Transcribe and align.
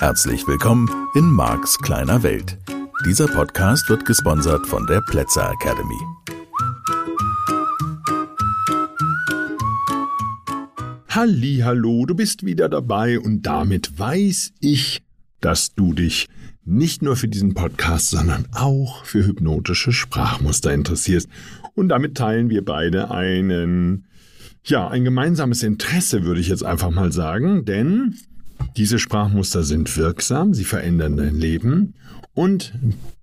Herzlich 0.00 0.48
willkommen 0.48 0.88
in 1.14 1.26
Marks 1.30 1.78
kleiner 1.78 2.22
Welt. 2.22 2.56
Dieser 3.04 3.26
Podcast 3.26 3.90
wird 3.90 4.06
gesponsert 4.06 4.66
von 4.66 4.86
der 4.86 5.02
Plätzer 5.02 5.52
Academy. 5.52 6.00
Hallo, 11.06 12.06
du 12.06 12.14
bist 12.14 12.46
wieder 12.46 12.70
dabei 12.70 13.20
und 13.20 13.42
damit 13.42 13.98
weiß 13.98 14.54
ich, 14.60 15.02
dass 15.42 15.74
du 15.74 15.92
dich 15.92 16.30
nicht 16.64 17.02
nur 17.02 17.14
für 17.16 17.28
diesen 17.28 17.52
Podcast, 17.52 18.08
sondern 18.08 18.46
auch 18.52 19.04
für 19.04 19.26
hypnotische 19.26 19.92
Sprachmuster 19.92 20.72
interessierst. 20.72 21.28
Und 21.74 21.90
damit 21.90 22.16
teilen 22.16 22.48
wir 22.48 22.64
beide 22.64 23.10
einen, 23.10 24.06
ja, 24.64 24.88
ein 24.88 25.04
gemeinsames 25.04 25.62
Interesse, 25.62 26.24
würde 26.24 26.40
ich 26.40 26.48
jetzt 26.48 26.64
einfach 26.64 26.90
mal 26.90 27.12
sagen, 27.12 27.66
denn 27.66 28.14
diese 28.76 28.98
Sprachmuster 28.98 29.62
sind 29.62 29.96
wirksam, 29.96 30.54
sie 30.54 30.64
verändern 30.64 31.16
dein 31.16 31.34
Leben 31.34 31.94
und 32.34 32.74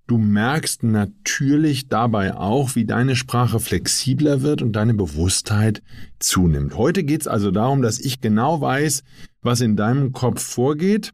du 0.08 0.18
merkst 0.18 0.84
natürlich 0.84 1.88
dabei 1.88 2.36
auch, 2.36 2.76
wie 2.76 2.86
deine 2.86 3.16
Sprache 3.16 3.60
flexibler 3.60 4.41
wird 4.41 4.62
und 4.62 4.73
deine 4.73 4.94
Bewusstheit 4.94 5.82
zunimmt. 6.20 6.77
Heute 6.77 7.04
geht 7.04 7.22
es 7.22 7.27
also 7.27 7.52
darum, 7.52 7.82
dass 7.82 8.00
ich 8.00 8.22
genau 8.22 8.62
weiß, 8.62 9.04
was 9.41 9.62
in 9.62 9.76
deinem 9.76 10.12
Kopf 10.12 10.41
vorgeht. 10.41 11.13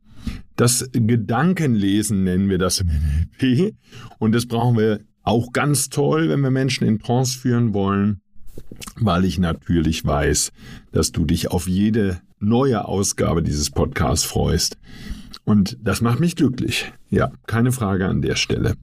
Das 0.55 0.89
Gedankenlesen 0.91 2.23
nennen 2.23 2.49
wir 2.49 2.57
das 2.57 2.81
im 2.81 2.87
NLP 2.87 3.75
und 4.19 4.33
das 4.33 4.45
brauchen 4.45 4.77
wir 4.77 5.01
auch 5.23 5.51
ganz 5.53 5.89
toll, 5.89 6.29
wenn 6.29 6.41
wir 6.41 6.51
Menschen 6.51 6.85
in 6.85 6.99
Trance 6.99 7.37
führen 7.37 7.73
wollen, 7.73 8.21
weil 8.99 9.25
ich 9.25 9.39
natürlich 9.39 10.05
weiß, 10.05 10.51
dass 10.91 11.11
du 11.11 11.25
dich 11.25 11.51
auf 11.51 11.67
jede 11.67 12.21
neue 12.39 12.85
Ausgabe 12.85 13.41
dieses 13.41 13.69
Podcasts 13.69 14.25
freust. 14.25 14.77
Und 15.45 15.77
das 15.81 16.01
macht 16.01 16.19
mich 16.19 16.35
glücklich. 16.35 16.91
Ja, 17.09 17.31
keine 17.47 17.71
Frage 17.71 18.07
an 18.07 18.21
der 18.21 18.35
Stelle. 18.35 18.75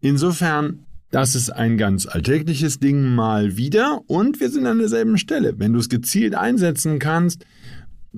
Insofern, 0.00 0.86
das 1.10 1.34
ist 1.34 1.50
ein 1.50 1.76
ganz 1.76 2.06
alltägliches 2.06 2.78
Ding 2.78 3.14
mal 3.14 3.56
wieder 3.56 4.00
und 4.06 4.40
wir 4.40 4.50
sind 4.50 4.66
an 4.66 4.78
derselben 4.78 5.18
Stelle. 5.18 5.54
Wenn 5.58 5.72
du 5.72 5.78
es 5.78 5.88
gezielt 5.88 6.34
einsetzen 6.34 6.98
kannst, 6.98 7.44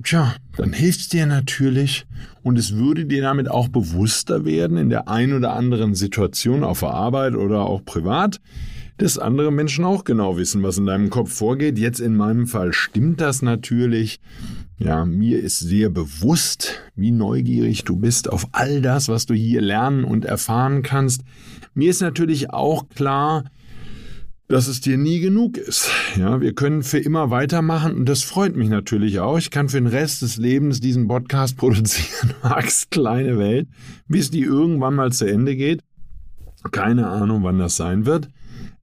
tja, 0.02 0.34
dann 0.56 0.72
hilft 0.72 1.00
es 1.00 1.08
dir 1.08 1.26
natürlich 1.26 2.06
und 2.42 2.58
es 2.58 2.76
würde 2.76 3.04
dir 3.04 3.22
damit 3.22 3.50
auch 3.50 3.68
bewusster 3.68 4.44
werden 4.44 4.76
in 4.76 4.88
der 4.88 5.08
ein 5.08 5.32
oder 5.32 5.52
anderen 5.54 5.94
Situation 5.94 6.64
auf 6.64 6.80
der 6.80 6.90
Arbeit 6.90 7.34
oder 7.34 7.62
auch 7.62 7.84
privat, 7.84 8.40
dass 8.98 9.18
andere 9.18 9.50
Menschen 9.50 9.84
auch 9.84 10.04
genau 10.04 10.36
wissen, 10.36 10.62
was 10.62 10.78
in 10.78 10.86
deinem 10.86 11.10
Kopf 11.10 11.32
vorgeht. 11.32 11.78
Jetzt 11.78 12.00
in 12.00 12.16
meinem 12.16 12.46
Fall 12.46 12.72
stimmt 12.72 13.20
das 13.20 13.42
natürlich. 13.42 14.20
Ja, 14.78 15.04
mir 15.04 15.40
ist 15.40 15.58
sehr 15.60 15.88
bewusst, 15.88 16.80
wie 16.94 17.10
neugierig 17.10 17.84
du 17.84 17.96
bist 17.96 18.30
auf 18.30 18.46
all 18.52 18.82
das, 18.82 19.08
was 19.08 19.26
du 19.26 19.34
hier 19.34 19.60
lernen 19.60 20.04
und 20.04 20.24
erfahren 20.24 20.82
kannst. 20.82 21.22
Mir 21.74 21.90
ist 21.90 22.00
natürlich 22.00 22.50
auch 22.50 22.88
klar, 22.88 23.44
dass 24.52 24.68
es 24.68 24.82
dir 24.82 24.98
nie 24.98 25.20
genug 25.20 25.56
ist. 25.56 25.90
Ja, 26.16 26.42
wir 26.42 26.52
können 26.52 26.82
für 26.82 26.98
immer 26.98 27.30
weitermachen 27.30 27.94
und 27.94 28.06
das 28.06 28.22
freut 28.22 28.54
mich 28.54 28.68
natürlich 28.68 29.18
auch. 29.20 29.38
Ich 29.38 29.50
kann 29.50 29.70
für 29.70 29.78
den 29.78 29.86
Rest 29.86 30.20
des 30.20 30.36
Lebens 30.36 30.80
diesen 30.80 31.08
Podcast 31.08 31.56
produzieren, 31.56 32.34
Max 32.42 32.90
kleine 32.90 33.38
Welt, 33.38 33.68
bis 34.08 34.30
die 34.30 34.42
irgendwann 34.42 34.94
mal 34.94 35.10
zu 35.10 35.24
Ende 35.24 35.56
geht. 35.56 35.80
Keine 36.70 37.08
Ahnung, 37.08 37.42
wann 37.42 37.58
das 37.58 37.76
sein 37.76 38.04
wird. 38.04 38.28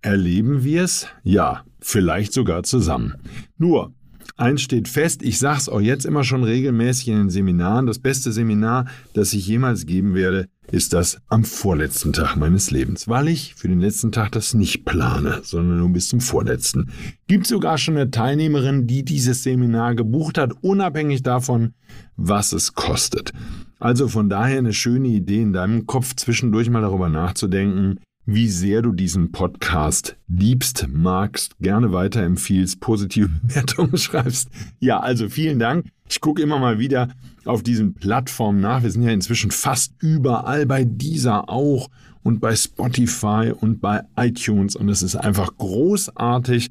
Erleben 0.02 0.64
wir 0.64 0.84
es? 0.84 1.08
Ja, 1.24 1.64
vielleicht 1.80 2.34
sogar 2.34 2.64
zusammen. 2.64 3.16
Nur, 3.58 3.94
Eins 4.40 4.62
steht 4.62 4.88
fest, 4.88 5.22
ich 5.22 5.38
sage 5.38 5.58
es 5.58 5.68
auch 5.68 5.82
jetzt 5.82 6.06
immer 6.06 6.24
schon 6.24 6.46
regelmäßig 6.46 7.10
in 7.10 7.18
den 7.18 7.30
Seminaren, 7.30 7.86
das 7.86 8.00
beste 8.00 8.32
Seminar, 8.32 8.86
das 9.14 9.34
ich 9.34 9.46
jemals 9.46 9.86
geben 9.86 10.14
werde, 10.16 10.48
ist 10.72 10.94
das 10.94 11.20
am 11.28 11.44
vorletzten 11.44 12.14
Tag 12.14 12.38
meines 12.38 12.72
Lebens, 12.72 13.10
weil 13.10 13.28
ich 13.28 13.56
für 13.56 13.68
den 13.68 13.82
letzten 13.82 14.14
Tag 14.14 14.32
das 14.32 14.54
nicht 14.54 14.86
plane, 14.86 15.42
sondern 15.44 15.80
nur 15.80 15.90
bis 15.90 16.08
zum 16.08 16.22
vorletzten. 16.22 16.90
Gibt 17.28 17.48
sogar 17.48 17.78
schon 17.78 17.98
eine 17.98 18.12
Teilnehmerin, 18.12 18.88
die 18.88 19.04
dieses 19.04 19.44
Seminar 19.44 19.96
gebucht 19.96 20.38
hat, 20.38 20.54
unabhängig 20.62 21.22
davon, 21.22 21.74
was 22.16 22.54
es 22.54 22.76
kostet. 22.76 23.34
Also 23.80 24.08
von 24.08 24.30
daher 24.30 24.60
eine 24.60 24.74
schöne 24.74 25.10
Idee 25.10 25.42
in 25.42 25.52
deinem 25.52 25.86
Kopf 25.86 26.16
zwischendurch 26.16 26.70
mal 26.70 26.82
darüber 26.82 27.10
nachzudenken, 27.10 28.00
wie 28.32 28.48
sehr 28.48 28.84
du 28.84 28.92
diesen 28.92 29.32
Podcast 29.32 30.16
liebst, 30.28 30.88
magst, 30.88 31.58
gerne 31.60 31.92
weiterempfiehlst, 31.92 32.80
positive 32.80 33.28
Bewertungen 33.44 33.98
schreibst. 33.98 34.50
Ja, 34.80 35.00
also 35.00 35.30
vielen 35.30 35.58
Dank. 35.58 35.88
Ich 36.08 36.22
gucke 36.22 36.42
immer 36.44 36.60
mal 36.60 36.78
wieder 36.78 37.10
auf 37.46 37.64
diesen 37.64 37.96
Plattformen 37.96 38.62
nach. 38.62 38.84
Wir 38.84 38.92
sind 38.92 39.02
ja 39.02 39.10
inzwischen 39.10 39.50
fast 39.50 39.94
überall 40.00 40.68
bei 40.68 40.84
dieser 40.84 41.50
auch 41.50 41.90
und 42.22 42.40
bei 42.40 42.56
Spotify 42.56 43.52
und 43.60 43.82
bei 43.82 44.04
iTunes. 44.16 44.76
Und 44.76 44.90
es 44.90 45.02
ist 45.02 45.16
einfach 45.16 45.58
großartig, 45.58 46.70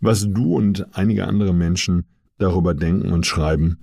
was 0.00 0.26
du 0.26 0.56
und 0.56 0.96
einige 0.96 1.26
andere 1.26 1.52
Menschen 1.52 2.04
darüber 2.38 2.72
denken 2.72 3.12
und 3.12 3.26
schreiben. 3.26 3.78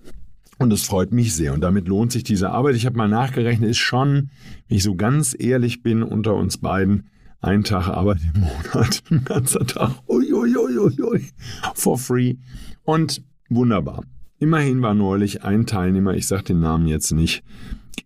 Und 0.57 0.71
es 0.71 0.83
freut 0.83 1.11
mich 1.11 1.35
sehr. 1.35 1.53
Und 1.53 1.61
damit 1.61 1.87
lohnt 1.87 2.11
sich 2.11 2.23
diese 2.23 2.51
Arbeit. 2.51 2.75
Ich 2.75 2.85
habe 2.85 2.97
mal 2.97 3.07
nachgerechnet, 3.07 3.69
ist 3.69 3.77
schon, 3.77 4.29
wenn 4.67 4.77
ich 4.77 4.83
so 4.83 4.95
ganz 4.95 5.35
ehrlich 5.37 5.81
bin, 5.81 6.03
unter 6.03 6.35
uns 6.35 6.57
beiden, 6.57 7.09
ein 7.41 7.63
Tag 7.63 7.89
Arbeit 7.89 8.19
im 8.33 8.41
Monat, 8.41 9.03
ein 9.11 9.25
ganzer 9.25 9.65
Tag, 9.65 9.91
uiuiuiui, 10.07 11.29
for 11.73 11.97
free. 11.97 12.35
Und 12.83 13.21
wunderbar. 13.49 14.03
Immerhin 14.39 14.81
war 14.81 14.93
neulich 14.93 15.43
ein 15.43 15.65
Teilnehmer, 15.65 16.13
ich 16.15 16.27
sage 16.27 16.43
den 16.43 16.59
Namen 16.59 16.87
jetzt 16.87 17.11
nicht, 17.11 17.43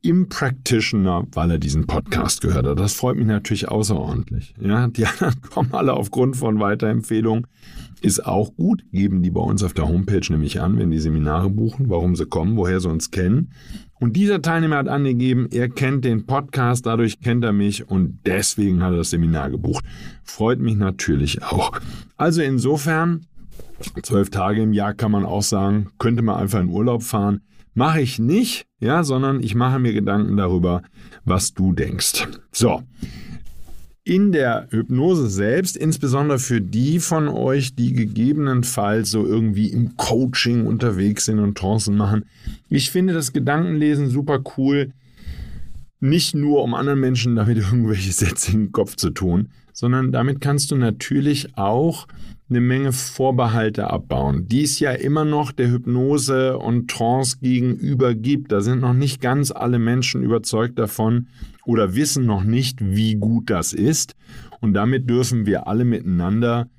im 0.02 0.30
Practitioner, 0.30 1.28
weil 1.34 1.52
er 1.52 1.58
diesen 1.58 1.88
Podcast 1.88 2.42
gehört 2.42 2.66
hat. 2.66 2.80
Das 2.80 2.94
freut 2.94 3.18
mich 3.18 3.28
natürlich 3.28 3.70
außerordentlich. 3.70 4.54
Ja, 4.60 4.88
die 4.88 5.06
anderen 5.06 5.42
kommen 5.50 5.74
alle 5.74 5.94
aufgrund 5.94 6.38
von 6.38 6.60
Weiterempfehlungen. 6.60 7.48
Ist 8.02 8.26
auch 8.26 8.56
gut, 8.56 8.84
geben 8.92 9.24
die 9.24 9.32
bei 9.32 9.42
uns 9.42 9.64
auf 9.64 9.74
der 9.74 9.88
Homepage 9.88 10.22
nämlich 10.30 10.62
an, 10.62 10.78
wenn 10.78 10.92
die 10.92 11.00
Seminare 11.00 11.50
buchen, 11.50 11.90
warum 11.90 12.16
sie 12.16 12.28
kommen, 12.28 12.56
woher 12.56 12.80
sie 12.80 12.90
uns 12.90 13.10
kennen. 13.10 13.52
Und 14.00 14.16
dieser 14.16 14.42
Teilnehmer 14.44 14.78
hat 14.78 14.88
angegeben, 14.88 15.48
er 15.52 15.70
kennt 15.70 16.06
den 16.06 16.28
Podcast, 16.28 16.86
dadurch 16.86 17.20
kennt 17.20 17.44
er 17.44 17.54
mich 17.54 17.90
und 17.90 18.20
deswegen 18.26 18.84
hat 18.84 18.92
er 18.92 18.98
das 18.98 19.10
Seminar 19.10 19.50
gebucht. 19.50 19.84
Freut 20.24 20.60
mich 20.60 20.76
natürlich 20.76 21.42
auch. 21.42 21.72
Also 22.16 22.44
insofern, 22.44 23.26
zwölf 24.04 24.30
Tage 24.30 24.62
im 24.62 24.74
Jahr 24.74 24.94
kann 24.94 25.12
man 25.12 25.26
auch 25.26 25.42
sagen, 25.42 25.90
könnte 25.98 26.22
man 26.22 26.36
einfach 26.36 26.60
in 26.60 26.70
Urlaub 26.70 27.02
fahren. 27.02 27.42
Mache 27.78 28.02
ich 28.02 28.18
nicht, 28.18 28.66
ja, 28.80 29.04
sondern 29.04 29.44
ich 29.44 29.54
mache 29.54 29.78
mir 29.78 29.94
Gedanken 29.94 30.36
darüber, 30.36 30.82
was 31.26 31.54
du 31.54 31.74
denkst. 31.74 32.28
So. 32.52 32.82
In 34.04 34.32
der 34.32 34.66
Hypnose 34.72 35.30
selbst, 35.30 35.78
insbesondere 35.78 36.40
für 36.40 36.60
die 36.60 36.98
von 36.98 37.28
euch, 37.28 37.76
die 37.76 37.94
gegebenenfalls 37.94 39.12
so 39.12 39.28
irgendwie 39.28 39.68
im 39.68 39.96
Coaching 39.96 40.66
unterwegs 40.66 41.26
sind 41.26 41.38
und 41.38 41.56
Trancen 41.56 41.96
machen, 41.96 42.26
ich 42.68 42.90
finde 42.90 43.14
das 43.14 43.32
Gedankenlesen 43.32 44.10
super 44.10 44.42
cool. 44.58 44.92
Nicht 46.00 46.34
nur, 46.34 46.64
um 46.64 46.74
anderen 46.74 47.00
Menschen 47.00 47.36
damit 47.36 47.58
irgendwelche 47.60 48.12
Sätze 48.12 48.54
im 48.54 48.72
Kopf 48.72 48.96
zu 48.96 49.12
tun, 49.12 49.50
sondern 49.78 50.12
damit 50.12 50.42
kannst 50.42 50.72
du 50.72 50.76
natürlich 50.76 51.56
auch 51.56 52.08
eine 52.50 52.62
Menge 52.62 52.92
Vorbehalte 52.94 53.92
abbauen, 53.92 54.48
die 54.48 54.64
es 54.64 54.80
ja 54.80 54.92
immer 54.92 55.24
noch 55.24 55.52
der 55.52 55.70
Hypnose 55.70 56.58
und 56.58 56.90
Trance 56.90 57.38
gegenüber 57.44 58.16
gibt. 58.16 58.52
Da 58.52 58.62
sind 58.62 58.82
noch 58.82 58.96
nicht 58.96 59.22
ganz 59.22 59.52
alle 59.52 59.78
Menschen 59.78 60.24
überzeugt 60.24 60.80
davon 60.80 61.28
oder 61.64 61.94
wissen 61.94 62.26
noch 62.26 62.44
nicht, 62.44 62.80
wie 62.82 63.18
gut 63.18 63.52
das 63.52 63.72
ist. 63.72 64.16
Und 64.62 64.74
damit 64.74 65.08
dürfen 65.12 65.46
wir 65.46 65.68
alle 65.68 65.86
miteinander 65.86 66.72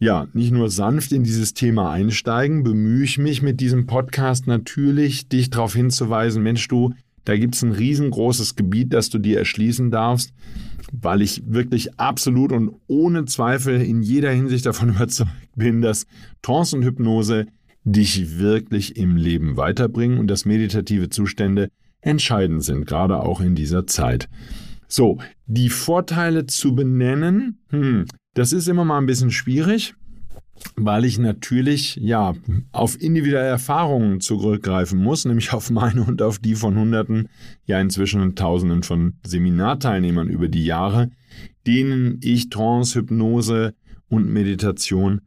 ja, 0.00 0.26
nicht 0.32 0.50
nur 0.50 0.68
sanft 0.68 1.12
in 1.12 1.22
dieses 1.22 1.54
Thema 1.54 1.92
einsteigen, 1.92 2.64
bemühe 2.64 3.04
ich 3.04 3.18
mich 3.18 3.40
mit 3.40 3.60
diesem 3.60 3.86
Podcast 3.86 4.48
natürlich, 4.48 5.28
dich 5.28 5.50
darauf 5.50 5.74
hinzuweisen, 5.74 6.42
Mensch, 6.42 6.66
du, 6.66 6.92
da 7.24 7.36
gibt 7.36 7.54
es 7.54 7.62
ein 7.62 7.72
riesengroßes 7.72 8.56
Gebiet, 8.56 8.92
das 8.92 9.10
du 9.10 9.18
dir 9.18 9.38
erschließen 9.38 9.90
darfst 9.90 10.32
weil 10.92 11.22
ich 11.22 11.42
wirklich 11.46 11.98
absolut 11.98 12.52
und 12.52 12.72
ohne 12.86 13.24
Zweifel 13.24 13.80
in 13.80 14.02
jeder 14.02 14.30
Hinsicht 14.30 14.66
davon 14.66 14.90
überzeugt 14.96 15.30
bin, 15.56 15.80
dass 15.80 16.06
Trance 16.42 16.76
und 16.76 16.84
Hypnose 16.84 17.46
dich 17.84 18.38
wirklich 18.38 18.96
im 18.96 19.16
Leben 19.16 19.56
weiterbringen 19.56 20.18
und 20.18 20.28
dass 20.28 20.44
meditative 20.44 21.08
Zustände 21.08 21.68
entscheidend 22.00 22.62
sind, 22.62 22.86
gerade 22.86 23.20
auch 23.20 23.40
in 23.40 23.54
dieser 23.54 23.86
Zeit. 23.86 24.28
So, 24.86 25.18
die 25.46 25.70
Vorteile 25.70 26.46
zu 26.46 26.74
benennen, 26.74 27.60
hm, 27.70 28.04
das 28.34 28.52
ist 28.52 28.68
immer 28.68 28.84
mal 28.84 28.98
ein 28.98 29.06
bisschen 29.06 29.30
schwierig 29.30 29.94
weil 30.76 31.04
ich 31.04 31.18
natürlich 31.18 31.96
ja 31.96 32.34
auf 32.72 33.00
individuelle 33.00 33.48
Erfahrungen 33.48 34.20
zurückgreifen 34.20 35.02
muss, 35.02 35.24
nämlich 35.24 35.52
auf 35.52 35.70
meine 35.70 36.04
und 36.04 36.22
auf 36.22 36.38
die 36.38 36.54
von 36.54 36.76
Hunderten, 36.76 37.28
ja 37.66 37.80
inzwischen 37.80 38.34
Tausenden 38.34 38.82
von 38.82 39.14
Seminarteilnehmern 39.24 40.28
über 40.28 40.48
die 40.48 40.64
Jahre, 40.64 41.10
denen 41.66 42.18
ich 42.22 42.50
Trance, 42.50 42.98
Hypnose 42.98 43.74
und 44.08 44.32
Meditation 44.32 45.20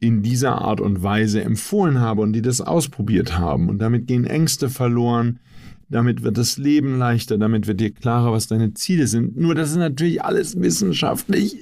in 0.00 0.22
dieser 0.22 0.62
Art 0.62 0.80
und 0.80 1.02
Weise 1.02 1.42
empfohlen 1.42 2.00
habe 2.00 2.22
und 2.22 2.32
die 2.32 2.42
das 2.42 2.60
ausprobiert 2.60 3.38
haben. 3.38 3.68
Und 3.68 3.78
damit 3.80 4.06
gehen 4.06 4.24
Ängste 4.24 4.70
verloren, 4.70 5.40
damit 5.90 6.22
wird 6.22 6.38
das 6.38 6.56
Leben 6.56 6.98
leichter, 6.98 7.36
damit 7.36 7.66
wird 7.66 7.80
dir 7.80 7.92
klarer, 7.92 8.32
was 8.32 8.46
deine 8.46 8.72
Ziele 8.74 9.06
sind. 9.08 9.36
Nur 9.36 9.54
das 9.54 9.72
ist 9.72 9.76
natürlich 9.76 10.22
alles 10.24 10.58
wissenschaftlich 10.58 11.56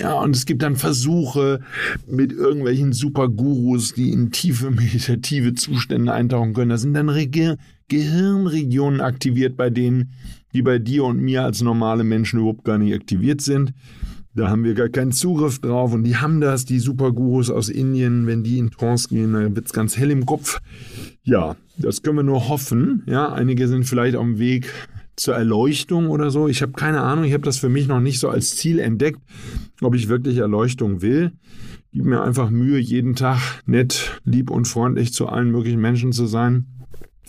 ja, 0.00 0.14
und 0.14 0.34
es 0.34 0.46
gibt 0.46 0.62
dann 0.62 0.76
Versuche 0.76 1.60
mit 2.06 2.32
irgendwelchen 2.32 2.94
Supergurus, 2.94 3.92
die 3.92 4.10
in 4.12 4.30
tiefe 4.30 4.70
meditative 4.70 5.54
Zustände 5.54 6.12
eintauchen 6.12 6.54
können. 6.54 6.70
Da 6.70 6.78
sind 6.78 6.94
dann 6.94 7.08
Re 7.08 7.28
Gehirnregionen 7.88 9.00
aktiviert 9.00 9.56
bei 9.56 9.68
denen, 9.68 10.12
die 10.54 10.62
bei 10.62 10.78
dir 10.78 11.04
und 11.04 11.20
mir 11.20 11.44
als 11.44 11.60
normale 11.60 12.04
Menschen 12.04 12.38
überhaupt 12.38 12.64
gar 12.64 12.78
nicht 12.78 12.94
aktiviert 12.94 13.40
sind. 13.40 13.74
Da 14.32 14.48
haben 14.48 14.62
wir 14.62 14.74
gar 14.74 14.88
keinen 14.88 15.10
Zugriff 15.10 15.58
drauf 15.58 15.92
und 15.92 16.04
die 16.04 16.16
haben 16.16 16.40
das, 16.40 16.64
die 16.64 16.78
Supergurus 16.78 17.50
aus 17.50 17.68
Indien, 17.68 18.28
wenn 18.28 18.44
die 18.44 18.58
in 18.58 18.70
Trance 18.70 19.08
gehen, 19.08 19.32
dann 19.32 19.56
wird 19.56 19.66
es 19.66 19.72
ganz 19.72 19.96
hell 19.96 20.12
im 20.12 20.24
Kopf. 20.24 20.60
Ja, 21.24 21.56
das 21.76 22.02
können 22.02 22.16
wir 22.16 22.22
nur 22.22 22.48
hoffen. 22.48 23.02
Ja, 23.06 23.32
einige 23.32 23.66
sind 23.66 23.84
vielleicht 23.84 24.14
auf 24.14 24.24
dem 24.24 24.38
Weg 24.38 24.72
zur 25.20 25.34
Erleuchtung 25.34 26.08
oder 26.08 26.30
so. 26.30 26.48
Ich 26.48 26.62
habe 26.62 26.72
keine 26.72 27.02
Ahnung, 27.02 27.24
ich 27.24 27.32
habe 27.32 27.44
das 27.44 27.58
für 27.58 27.68
mich 27.68 27.86
noch 27.86 28.00
nicht 28.00 28.18
so 28.18 28.28
als 28.28 28.56
Ziel 28.56 28.78
entdeckt, 28.78 29.20
ob 29.80 29.94
ich 29.94 30.08
wirklich 30.08 30.38
Erleuchtung 30.38 31.02
will. 31.02 31.32
Gib 31.92 32.04
mir 32.04 32.22
einfach 32.22 32.50
Mühe, 32.50 32.78
jeden 32.78 33.16
Tag 33.16 33.38
nett, 33.66 34.20
lieb 34.24 34.50
und 34.50 34.66
freundlich 34.66 35.12
zu 35.12 35.28
allen 35.28 35.50
möglichen 35.50 35.80
Menschen 35.80 36.12
zu 36.12 36.26
sein 36.26 36.66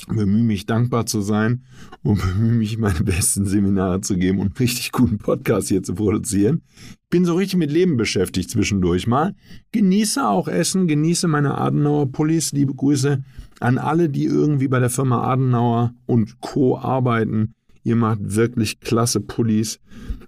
bemühe 0.08 0.44
mich 0.44 0.66
dankbar 0.66 1.06
zu 1.06 1.22
sein 1.22 1.64
und 2.04 2.22
bemühe 2.36 2.54
mich, 2.54 2.78
meine 2.78 3.02
besten 3.02 3.46
Seminare 3.46 4.02
zu 4.02 4.18
geben 4.18 4.40
und 4.40 4.48
einen 4.48 4.58
richtig 4.58 4.92
guten 4.92 5.18
Podcast 5.18 5.68
hier 5.70 5.84
zu 5.84 5.96
produzieren. 5.96 6.62
Bin 7.10 7.26
so 7.26 7.36
richtig 7.36 7.60
mit 7.60 7.72
Leben 7.72 7.98
beschäftigt 7.98 8.50
zwischendurch 8.50 9.08
mal. 9.08 9.36
Genieße 9.72 10.28
auch 10.28 10.48
Essen, 10.48 10.88
genieße 10.88 11.28
meine 11.28 11.58
Adenauer 11.58 12.12
Pullis. 12.12 12.52
Liebe 12.54 12.74
Grüße 12.74 13.24
an 13.60 13.78
alle, 13.78 14.10
die 14.10 14.26
irgendwie 14.26 14.68
bei 14.68 14.80
der 14.80 14.90
Firma 14.90 15.24
Adenauer 15.24 15.94
und 16.06 16.40
Co. 16.40 16.78
arbeiten. 16.78 17.54
Ihr 17.84 17.96
macht 17.96 18.20
wirklich 18.22 18.80
klasse 18.80 19.20
Pullis. 19.20 19.80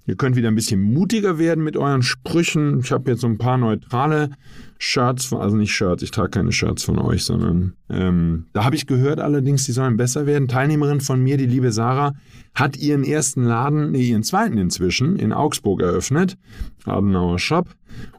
Ihr 0.05 0.15
könnt 0.15 0.35
wieder 0.35 0.49
ein 0.49 0.55
bisschen 0.55 0.81
mutiger 0.81 1.37
werden 1.37 1.63
mit 1.63 1.77
euren 1.77 2.01
Sprüchen. 2.01 2.79
Ich 2.79 2.91
habe 2.91 3.11
jetzt 3.11 3.21
so 3.21 3.27
ein 3.27 3.37
paar 3.37 3.57
neutrale 3.57 4.31
Shirts, 4.77 5.31
also 5.31 5.55
nicht 5.55 5.73
Shirts, 5.73 6.03
ich 6.03 6.11
trage 6.11 6.31
keine 6.31 6.51
Shirts 6.51 6.83
von 6.83 6.99
euch, 6.99 7.23
sondern 7.23 7.73
ähm, 7.89 8.47
da 8.51 8.65
habe 8.65 8.75
ich 8.75 8.85
gehört 8.85 9.21
allerdings, 9.21 9.65
die 9.65 9.71
sollen 9.71 9.95
besser 9.95 10.25
werden. 10.25 10.49
Teilnehmerin 10.49 10.99
von 10.99 11.23
mir, 11.23 11.37
die 11.37 11.45
liebe 11.45 11.71
Sarah, 11.71 12.15
hat 12.53 12.75
ihren 12.75 13.05
ersten 13.05 13.43
Laden, 13.43 13.91
nee, 13.91 14.09
ihren 14.09 14.23
zweiten 14.23 14.57
inzwischen, 14.57 15.15
in 15.15 15.31
Augsburg 15.31 15.81
eröffnet. 15.81 16.37
Adenauer 16.85 17.39
Shop. 17.39 17.69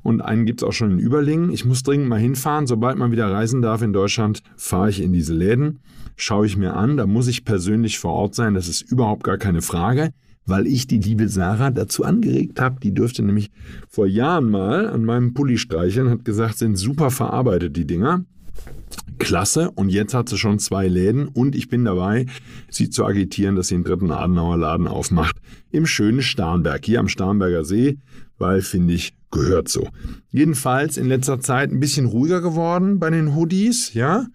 Und 0.02 0.20
einen 0.20 0.46
gibt 0.46 0.62
es 0.62 0.68
auch 0.68 0.72
schon 0.72 0.92
in 0.92 0.98
Überlingen. 0.98 1.50
Ich 1.50 1.64
muss 1.64 1.82
dringend 1.82 2.08
mal 2.08 2.18
hinfahren. 2.18 2.66
Sobald 2.66 2.98
man 2.98 3.12
wieder 3.12 3.30
reisen 3.30 3.62
darf 3.62 3.82
in 3.82 3.92
Deutschland, 3.92 4.42
fahre 4.56 4.90
ich 4.90 5.02
in 5.02 5.12
diese 5.12 5.34
Läden. 5.34 5.80
Schaue 6.16 6.46
ich 6.46 6.56
mir 6.56 6.74
an. 6.74 6.96
Da 6.96 7.06
muss 7.06 7.28
ich 7.28 7.44
persönlich 7.44 7.98
vor 7.98 8.12
Ort 8.12 8.34
sein. 8.34 8.54
Das 8.54 8.68
ist 8.68 8.82
überhaupt 8.82 9.24
gar 9.24 9.38
keine 9.38 9.62
Frage 9.62 10.10
weil 10.46 10.66
ich 10.66 10.86
die 10.86 10.98
liebe 10.98 11.28
Sarah 11.28 11.70
dazu 11.70 12.04
angeregt 12.04 12.60
habe. 12.60 12.80
Die 12.80 12.92
dürfte 12.92 13.22
nämlich 13.22 13.50
vor 13.88 14.06
Jahren 14.06 14.50
mal 14.50 14.88
an 14.88 15.04
meinem 15.04 15.34
Pulli 15.34 15.58
streicheln, 15.58 16.10
hat 16.10 16.24
gesagt, 16.24 16.58
sind 16.58 16.76
super 16.76 17.10
verarbeitet 17.10 17.76
die 17.76 17.86
Dinger. 17.86 18.24
Klasse. 19.18 19.70
Und 19.72 19.90
jetzt 19.90 20.14
hat 20.14 20.28
sie 20.28 20.38
schon 20.38 20.58
zwei 20.58 20.88
Läden 20.88 21.28
und 21.28 21.54
ich 21.54 21.68
bin 21.68 21.84
dabei, 21.84 22.26
sie 22.68 22.90
zu 22.90 23.04
agitieren, 23.04 23.56
dass 23.56 23.68
sie 23.68 23.76
einen 23.76 23.84
dritten 23.84 24.10
Adenauer 24.10 24.56
Laden 24.56 24.86
aufmacht. 24.86 25.36
Im 25.70 25.86
schönen 25.86 26.22
Starnberg, 26.22 26.84
hier 26.84 27.00
am 27.00 27.08
Starnberger 27.08 27.64
See, 27.64 27.98
weil 28.38 28.60
finde 28.60 28.94
ich, 28.94 29.14
gehört 29.34 29.68
so. 29.68 29.88
Jedenfalls 30.30 30.96
in 30.96 31.06
letzter 31.06 31.40
Zeit 31.40 31.70
ein 31.70 31.80
bisschen 31.80 32.06
ruhiger 32.06 32.40
geworden 32.40 32.98
bei 32.98 33.10
den 33.10 33.34
Hoodies, 33.34 33.92
ja. 33.92 34.26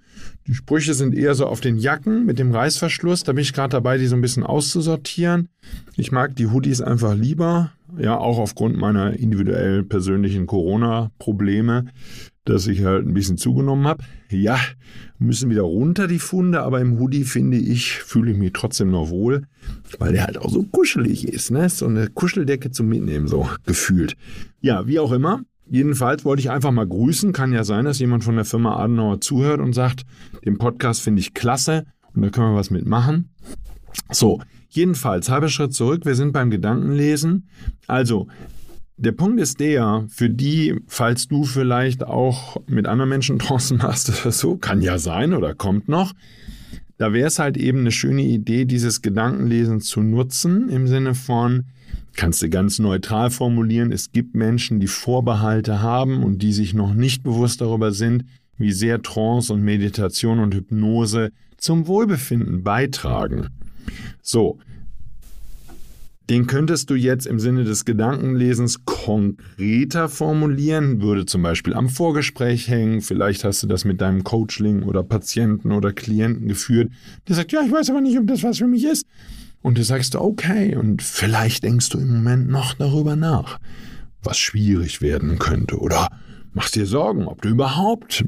Die 0.48 0.54
Sprüche 0.54 0.94
sind 0.94 1.16
eher 1.16 1.34
so 1.34 1.46
auf 1.46 1.62
den 1.62 1.78
Jacken 1.78 2.26
mit 2.26 2.40
dem 2.40 2.52
Reißverschluss. 2.52 3.24
Da 3.24 3.34
bin 3.34 3.42
ich 3.42 3.54
gerade 3.54 3.72
dabei, 3.72 3.98
die 3.98 4.08
so 4.08 4.16
ein 4.16 4.22
bisschen 4.22 4.44
auszusortieren. 4.44 5.50
Ich 5.96 6.12
mag 6.12 6.36
die 6.36 6.48
Hoodies 6.48 6.82
einfach 6.82 7.16
lieber. 7.16 7.72
Ja, 7.98 8.18
auch 8.18 8.38
aufgrund 8.38 8.78
meiner 8.78 9.14
individuell 9.14 9.84
persönlichen 9.84 10.46
Corona-Probleme, 10.46 11.86
dass 12.50 12.68
ich 12.68 12.84
halt 12.84 13.08
ein 13.08 13.14
bisschen 13.14 13.38
zugenommen 13.38 13.88
habe. 13.88 14.04
Ja, 14.30 14.60
müssen 15.18 15.50
wieder 15.50 15.62
runter 15.62 16.08
die 16.08 16.20
Funde, 16.20 16.62
aber 16.64 16.82
im 16.82 17.00
Hoodie 17.00 17.24
finde 17.24 17.58
ich, 17.58 17.94
fühle 17.94 18.32
ich 18.32 18.38
mich 18.38 18.54
trotzdem 18.54 18.92
noch 18.92 19.10
wohl, 19.10 19.44
weil 20.00 20.14
der 20.14 20.26
halt 20.26 20.38
auch 20.38 20.50
so 20.50 20.64
kuschelig 20.64 21.28
ist, 21.28 21.52
ne? 21.52 21.70
So 21.70 21.86
eine 21.86 22.08
Kuscheldecke 22.08 22.72
zum 22.72 22.88
Mitnehmen, 22.88 23.28
so 23.28 23.48
gefühlt. 23.66 24.16
Ja, 24.62 24.88
wie 24.88 25.00
auch 25.00 25.12
immer. 25.12 25.42
Jedenfalls 25.72 26.26
wollte 26.26 26.40
ich 26.40 26.50
einfach 26.50 26.72
mal 26.72 26.88
grüßen. 26.88 27.32
Kann 27.32 27.54
ja 27.54 27.64
sein, 27.64 27.86
dass 27.86 28.00
jemand 28.00 28.24
von 28.24 28.36
der 28.36 28.46
Firma 28.46 28.78
Adenauer 28.78 29.22
zuhört 29.22 29.60
und 29.60 29.74
sagt, 29.74 30.04
den 30.44 30.58
Podcast 30.58 31.02
finde 31.02 31.20
ich 31.20 31.34
klasse 31.34 31.86
und 32.16 32.24
da 32.24 32.30
können 32.30 32.54
wir 32.54 32.58
was 32.58 32.72
mitmachen. 32.72 33.30
So, 34.12 34.42
jedenfalls, 34.70 35.30
halber 35.30 35.50
Schritt 35.50 35.74
zurück. 35.74 36.06
Wir 36.06 36.16
sind 36.16 36.34
beim 36.34 36.50
Gedankenlesen. 36.50 37.50
Also, 37.86 38.28
der 39.00 39.14
Punkt 39.14 39.40
ist 39.40 39.60
der, 39.60 40.06
für 40.10 40.30
die, 40.30 40.76
falls 40.88 41.28
du 41.28 41.46
vielleicht 41.46 42.04
auch 42.04 42.58
mit 42.68 42.86
anderen 42.86 43.10
Menschen 43.10 43.38
draußen 43.40 43.78
machst 43.78 44.10
oder 44.10 44.32
so, 44.32 44.58
kann 44.58 44.82
ja 44.82 44.98
sein 44.98 45.34
oder 45.34 45.56
kommt 45.56 45.88
noch, 45.88 46.14
da 46.98 47.14
wäre 47.14 47.28
es 47.28 47.40
halt 47.40 47.56
eben 47.56 47.80
eine 47.80 47.92
schöne 47.92 48.24
Idee, 48.24 48.66
dieses 48.66 49.02
Gedankenlesen 49.02 49.80
zu 49.80 50.02
nutzen, 50.02 50.68
im 50.68 50.86
Sinne 50.88 51.16
von, 51.16 51.64
kannst 52.18 52.42
du 52.42 52.50
ganz 52.50 52.78
neutral 52.80 53.32
formulieren, 53.32 53.94
es 53.94 54.12
gibt 54.12 54.36
Menschen, 54.36 54.82
die 54.82 54.88
Vorbehalte 54.88 55.82
haben 55.82 56.22
und 56.22 56.42
die 56.42 56.52
sich 56.52 56.74
noch 56.74 56.94
nicht 56.94 57.24
bewusst 57.24 57.62
darüber 57.62 57.94
sind, 57.94 58.26
wie 58.58 58.74
sehr 58.74 59.02
Trance 59.02 59.54
und 59.54 59.62
Meditation 59.62 60.40
und 60.40 60.54
Hypnose 60.54 61.32
zum 61.56 61.88
Wohlbefinden 61.88 62.64
beitragen. 62.64 63.48
So, 64.22 64.60
den 66.30 66.46
könntest 66.46 66.92
du 66.92 66.96
jetzt 66.96 67.26
im 67.26 67.40
Sinne 67.40 67.64
des 67.64 67.86
Gedankenlesens 67.86 68.86
konkreter 68.86 70.10
formulieren, 70.10 71.02
würde 71.02 71.26
zum 71.26 71.42
Beispiel 71.42 71.74
am 71.74 71.90
Vorgespräch 71.90 72.68
hängen, 72.68 73.02
vielleicht 73.02 73.44
hast 73.44 73.64
du 73.64 73.68
das 73.68 73.84
mit 73.84 74.00
deinem 74.00 74.24
Coachling 74.24 74.84
oder 74.84 75.02
Patienten 75.02 75.72
oder 75.72 75.92
Klienten 75.92 76.48
geführt, 76.48 76.92
der 77.28 77.36
sagt, 77.36 77.52
ja, 77.52 77.62
ich 77.66 77.72
weiß 77.72 77.90
aber 77.90 78.02
nicht, 78.02 78.18
ob 78.20 78.28
das 78.28 78.44
was 78.44 78.60
für 78.60 78.68
mich 78.68 78.86
ist. 78.86 79.08
Und 79.62 79.78
du 79.78 79.84
sagst, 79.84 80.16
okay, 80.16 80.76
und 80.76 81.02
vielleicht 81.02 81.64
denkst 81.64 81.90
du 81.90 81.98
im 81.98 82.14
Moment 82.14 82.48
noch 82.48 82.76
darüber 82.76 83.16
nach, 83.16 83.60
was 84.24 84.38
schwierig 84.38 85.02
werden 85.02 85.40
könnte. 85.40 85.80
Oder 85.80 86.10
machst 86.54 86.76
dir 86.76 86.86
Sorgen, 86.86 87.26
ob 87.28 87.42
du 87.42 87.50
überhaupt 87.50 88.24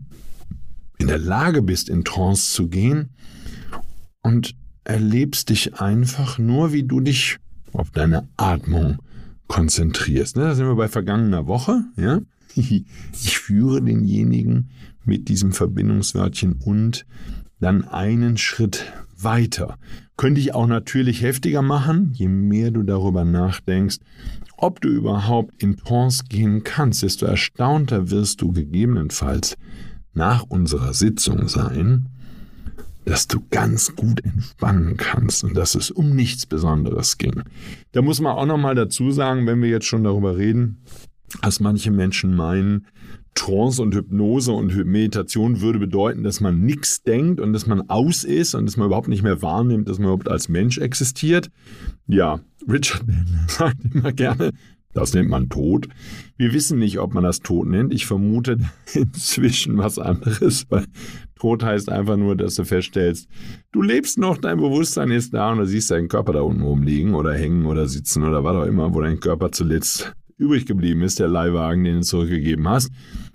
in 0.97 1.07
der 1.07 1.19
Lage 1.19 1.61
bist, 1.61 1.87
in 1.87 2.03
Trance 2.03 2.53
zu 2.53 2.67
gehen. 2.67 3.11
Und 4.23 4.55
erlebst 4.83 5.49
dich 5.49 5.79
einfach 5.79 6.37
nur, 6.37 6.73
wie 6.73 6.83
du 6.83 6.99
dich 6.99 7.37
auf 7.73 7.91
deine 7.91 8.27
Atmung 8.37 8.99
konzentrierst. 9.47 10.37
Ne, 10.37 10.43
da 10.43 10.55
sind 10.55 10.67
wir 10.67 10.75
bei 10.75 10.87
vergangener 10.87 11.47
Woche. 11.47 11.83
Ja? 11.97 12.21
Ich 12.53 13.37
führe 13.37 13.81
denjenigen 13.81 14.71
mit 15.05 15.29
diesem 15.29 15.53
Verbindungswörtchen 15.53 16.59
und 16.63 17.05
dann 17.61 17.85
einen 17.85 18.37
Schritt 18.37 18.91
weiter. 19.17 19.77
Könnte 20.17 20.41
ich 20.41 20.53
auch 20.53 20.67
natürlich 20.67 21.21
heftiger 21.21 21.61
machen, 21.61 22.11
je 22.13 22.27
mehr 22.27 22.71
du 22.71 22.83
darüber 22.83 23.23
nachdenkst, 23.23 23.99
ob 24.57 24.81
du 24.81 24.89
überhaupt 24.89 25.63
in 25.63 25.77
Trance 25.77 26.25
gehen 26.27 26.63
kannst, 26.63 27.03
desto 27.03 27.25
erstaunter 27.25 28.11
wirst 28.11 28.41
du 28.41 28.51
gegebenenfalls 28.51 29.57
nach 30.13 30.43
unserer 30.43 30.93
Sitzung 30.93 31.47
sein, 31.47 32.09
dass 33.05 33.27
du 33.27 33.41
ganz 33.49 33.95
gut 33.95 34.23
entspannen 34.23 34.97
kannst 34.97 35.43
und 35.43 35.55
dass 35.55 35.75
es 35.75 35.91
um 35.91 36.15
nichts 36.15 36.45
Besonderes 36.45 37.17
ging. 37.17 37.43
Da 37.91 38.01
muss 38.01 38.21
man 38.21 38.35
auch 38.35 38.45
noch 38.45 38.57
mal 38.57 38.75
dazu 38.75 39.11
sagen, 39.11 39.47
wenn 39.47 39.61
wir 39.61 39.69
jetzt 39.69 39.85
schon 39.85 40.03
darüber 40.03 40.37
reden, 40.37 40.83
dass 41.41 41.59
manche 41.59 41.91
Menschen 41.91 42.35
meinen, 42.35 42.87
Trance 43.33 43.81
und 43.81 43.95
Hypnose 43.95 44.51
und 44.51 44.75
Meditation 44.85 45.61
würde 45.61 45.79
bedeuten, 45.79 46.23
dass 46.23 46.41
man 46.41 46.61
nichts 46.61 47.03
denkt 47.03 47.39
und 47.39 47.53
dass 47.53 47.65
man 47.65 47.89
aus 47.89 48.23
ist 48.25 48.55
und 48.55 48.65
dass 48.65 48.75
man 48.75 48.87
überhaupt 48.87 49.07
nicht 49.07 49.23
mehr 49.23 49.41
wahrnimmt, 49.41 49.87
dass 49.87 49.99
man 49.99 50.07
überhaupt 50.07 50.27
als 50.27 50.49
Mensch 50.49 50.77
existiert. 50.77 51.49
Ja, 52.07 52.41
Richard 52.69 53.03
sagt 53.47 53.77
immer 53.93 54.11
gerne, 54.11 54.51
das 54.93 55.13
nennt 55.13 55.29
man 55.29 55.49
Tod. 55.49 55.87
Wir 56.37 56.53
wissen 56.53 56.79
nicht, 56.79 56.99
ob 56.99 57.13
man 57.13 57.23
das 57.23 57.39
Tod 57.39 57.67
nennt. 57.67 57.93
Ich 57.93 58.05
vermute 58.05 58.57
inzwischen 58.93 59.77
was 59.77 59.99
anderes, 59.99 60.65
weil 60.69 60.85
Tod 61.39 61.63
heißt 61.63 61.89
einfach 61.89 62.17
nur, 62.17 62.35
dass 62.35 62.55
du 62.55 62.65
feststellst, 62.65 63.27
du 63.71 63.81
lebst 63.81 64.17
noch, 64.17 64.37
dein 64.37 64.57
Bewusstsein 64.57 65.11
ist 65.11 65.33
da 65.33 65.51
und 65.51 65.59
du 65.59 65.65
siehst 65.65 65.89
deinen 65.91 66.07
Körper 66.07 66.33
da 66.33 66.41
unten 66.41 66.61
rumliegen 66.61 67.15
oder 67.15 67.33
hängen 67.33 67.65
oder 67.65 67.87
sitzen 67.87 68.23
oder 68.23 68.43
was 68.43 68.55
auch 68.55 68.65
immer, 68.65 68.93
wo 68.93 69.01
dein 69.01 69.19
Körper 69.19 69.51
zuletzt 69.51 70.13
übrig 70.37 70.65
geblieben 70.65 71.03
ist, 71.03 71.19
der 71.19 71.27
Leihwagen, 71.27 71.83
den 71.83 71.97
du 71.97 72.01
zurückgegeben 72.01 72.67
hast. 72.67 72.91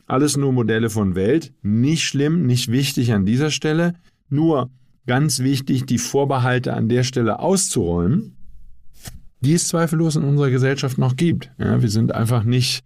Alles 0.06 0.36
nur 0.36 0.52
Modelle 0.52 0.90
von 0.90 1.14
Welt. 1.14 1.52
Nicht 1.62 2.04
schlimm, 2.04 2.46
nicht 2.46 2.70
wichtig 2.70 3.12
an 3.12 3.25
dieser 3.25 3.50
Stelle. 3.50 3.94
Nur 4.28 4.70
ganz 5.06 5.40
wichtig, 5.40 5.86
die 5.86 5.98
Vorbehalte 5.98 6.75
an 6.75 6.88
der 6.88 7.04
Stelle 7.04 7.38
auszuräumen, 7.38 8.35
die 9.46 9.54
es 9.54 9.68
zweifellos 9.68 10.16
in 10.16 10.24
unserer 10.24 10.50
Gesellschaft 10.50 10.98
noch 10.98 11.14
gibt. 11.14 11.52
Ja, 11.56 11.80
wir 11.80 11.88
sind 11.88 12.12
einfach 12.12 12.42
nicht 12.42 12.82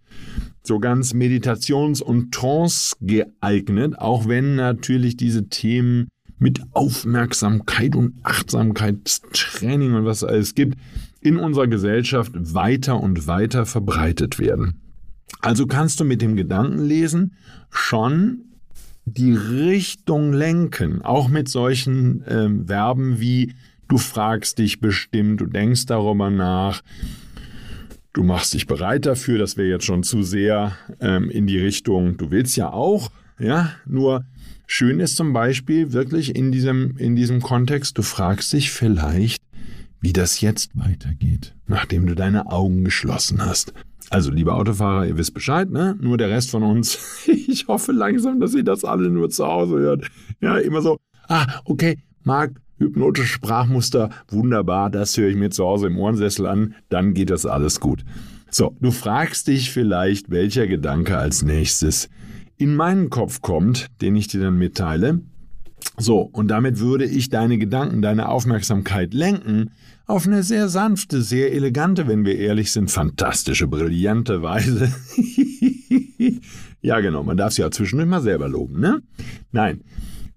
so 0.61 0.79
ganz 0.79 1.11
meditations- 1.11 2.03
und 2.03 2.31
trance 2.31 2.95
geeignet, 3.01 3.97
auch 3.97 4.27
wenn 4.27 4.57
natürlich 4.57 5.17
diese 5.17 5.49
Themen 5.49 6.07
mit 6.37 6.61
Aufmerksamkeit 6.73 7.95
und 7.95 8.13
Achtsamkeitstraining 8.21 9.95
und 9.95 10.05
was 10.05 10.17
es 10.17 10.23
alles 10.23 10.53
gibt, 10.53 10.77
in 11.19 11.37
unserer 11.37 11.65
Gesellschaft 11.65 12.31
weiter 12.35 13.01
und 13.01 13.25
weiter 13.25 13.65
verbreitet 13.65 14.37
werden. 14.37 14.81
Also 15.41 15.65
kannst 15.65 15.99
du 15.99 16.03
mit 16.03 16.21
dem 16.21 16.35
Gedankenlesen 16.35 17.33
schon 17.71 18.51
die 19.05 19.33
Richtung 19.33 20.31
lenken, 20.31 21.01
auch 21.01 21.27
mit 21.27 21.49
solchen 21.49 22.21
äh, 22.21 22.49
Verben 22.67 23.19
wie 23.19 23.55
du 23.91 23.97
fragst 23.97 24.57
dich 24.57 24.79
bestimmt, 24.79 25.41
du 25.41 25.45
denkst 25.45 25.85
darüber 25.85 26.29
nach, 26.29 26.81
du 28.13 28.23
machst 28.23 28.53
dich 28.53 28.65
bereit 28.65 29.05
dafür, 29.05 29.37
das 29.37 29.57
wäre 29.57 29.67
jetzt 29.67 29.83
schon 29.83 30.03
zu 30.03 30.23
sehr 30.23 30.77
ähm, 31.01 31.29
in 31.29 31.45
die 31.45 31.59
Richtung, 31.59 32.15
du 32.15 32.31
willst 32.31 32.55
ja 32.55 32.71
auch, 32.71 33.11
ja, 33.37 33.73
nur 33.85 34.23
schön 34.65 35.01
ist 35.01 35.17
zum 35.17 35.33
Beispiel 35.33 35.91
wirklich 35.91 36.37
in 36.37 36.53
diesem, 36.53 36.95
in 36.97 37.17
diesem 37.17 37.41
Kontext, 37.41 37.97
du 37.97 38.01
fragst 38.01 38.53
dich 38.53 38.71
vielleicht, 38.71 39.43
wie 39.99 40.13
das 40.13 40.39
jetzt 40.39 40.71
weitergeht, 40.73 41.53
nachdem 41.67 42.05
du 42.05 42.15
deine 42.15 42.49
Augen 42.49 42.85
geschlossen 42.85 43.45
hast. 43.45 43.73
Also, 44.09 44.31
liebe 44.31 44.53
Autofahrer, 44.53 45.05
ihr 45.05 45.17
wisst 45.17 45.33
Bescheid, 45.33 45.69
ne? 45.69 45.97
Nur 45.99 46.17
der 46.17 46.29
Rest 46.29 46.49
von 46.49 46.63
uns. 46.63 47.25
ich 47.27 47.67
hoffe 47.67 47.91
langsam, 47.91 48.39
dass 48.39 48.53
ihr 48.53 48.63
das 48.63 48.83
alle 48.83 49.09
nur 49.09 49.29
zu 49.29 49.45
Hause 49.45 49.79
hört. 49.79 50.07
Ja, 50.41 50.57
immer 50.57 50.81
so, 50.81 50.97
ah, 51.27 51.61
okay, 51.65 51.99
Marc, 52.23 52.59
hypnotische 52.81 53.27
Sprachmuster, 53.27 54.09
wunderbar, 54.27 54.89
das 54.89 55.15
höre 55.15 55.29
ich 55.29 55.35
mir 55.35 55.51
zu 55.51 55.63
Hause 55.63 55.87
im 55.87 55.97
Ohrensessel 55.97 56.47
an, 56.47 56.75
dann 56.89 57.13
geht 57.13 57.29
das 57.29 57.45
alles 57.45 57.79
gut. 57.79 58.03
So, 58.49 58.75
du 58.81 58.91
fragst 58.91 59.47
dich 59.47 59.71
vielleicht, 59.71 60.29
welcher 60.29 60.67
Gedanke 60.67 61.17
als 61.17 61.43
nächstes 61.43 62.09
in 62.57 62.75
meinen 62.75 63.09
Kopf 63.09 63.41
kommt, 63.41 63.87
den 64.01 64.15
ich 64.15 64.27
dir 64.27 64.41
dann 64.41 64.57
mitteile. 64.57 65.21
So, 65.97 66.19
und 66.19 66.49
damit 66.49 66.79
würde 66.79 67.05
ich 67.05 67.29
deine 67.29 67.57
Gedanken, 67.57 68.01
deine 68.01 68.29
Aufmerksamkeit 68.29 69.13
lenken 69.13 69.71
auf 70.05 70.27
eine 70.27 70.43
sehr 70.43 70.67
sanfte, 70.67 71.21
sehr 71.21 71.53
elegante, 71.53 72.07
wenn 72.07 72.25
wir 72.25 72.37
ehrlich 72.37 72.71
sind, 72.71 72.91
fantastische, 72.91 73.67
brillante 73.67 74.41
Weise. 74.41 74.91
ja, 76.81 76.99
genau, 76.99 77.23
man 77.23 77.37
darf 77.37 77.53
sie 77.53 77.63
auch 77.63 77.69
zwischendurch 77.69 78.09
mal 78.09 78.21
selber 78.21 78.49
loben, 78.49 78.79
ne? 78.79 79.01
Nein, 79.51 79.81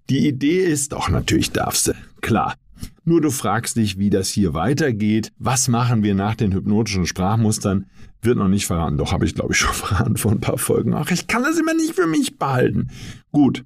die 0.09 0.27
Idee 0.27 0.59
ist, 0.59 0.91
doch 0.91 1.09
natürlich 1.09 1.51
darfst 1.51 1.87
du, 1.87 1.93
klar. 2.21 2.55
Nur 3.03 3.21
du 3.21 3.29
fragst 3.31 3.77
dich, 3.77 3.97
wie 3.97 4.09
das 4.09 4.29
hier 4.29 4.53
weitergeht. 4.53 5.31
Was 5.37 5.67
machen 5.67 6.03
wir 6.03 6.15
nach 6.15 6.35
den 6.35 6.53
hypnotischen 6.53 7.05
Sprachmustern? 7.05 7.85
Wird 8.21 8.37
noch 8.37 8.47
nicht 8.47 8.65
verraten. 8.65 8.97
Doch, 8.97 9.11
habe 9.11 9.25
ich 9.25 9.35
glaube 9.35 9.53
ich 9.53 9.59
schon 9.59 9.73
verraten 9.73 10.17
vor 10.17 10.31
ein 10.31 10.41
paar 10.41 10.57
Folgen. 10.57 10.93
Ach, 10.93 11.11
ich 11.11 11.27
kann 11.27 11.43
das 11.43 11.57
immer 11.57 11.73
nicht 11.73 11.95
für 11.95 12.07
mich 12.07 12.37
behalten. 12.37 12.89
Gut. 13.31 13.63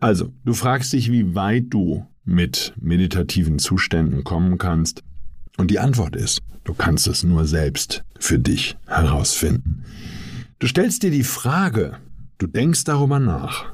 Also, 0.00 0.32
du 0.44 0.52
fragst 0.52 0.92
dich, 0.92 1.12
wie 1.12 1.34
weit 1.34 1.66
du 1.70 2.04
mit 2.24 2.74
meditativen 2.76 3.58
Zuständen 3.58 4.24
kommen 4.24 4.58
kannst. 4.58 5.02
Und 5.56 5.70
die 5.70 5.78
Antwort 5.78 6.16
ist, 6.16 6.40
du 6.64 6.74
kannst 6.74 7.06
es 7.06 7.22
nur 7.22 7.46
selbst 7.46 8.04
für 8.18 8.38
dich 8.38 8.76
herausfinden. 8.86 9.84
Du 10.58 10.66
stellst 10.66 11.02
dir 11.02 11.10
die 11.10 11.24
Frage, 11.24 11.98
du 12.38 12.46
denkst 12.46 12.84
darüber 12.84 13.20
nach 13.20 13.72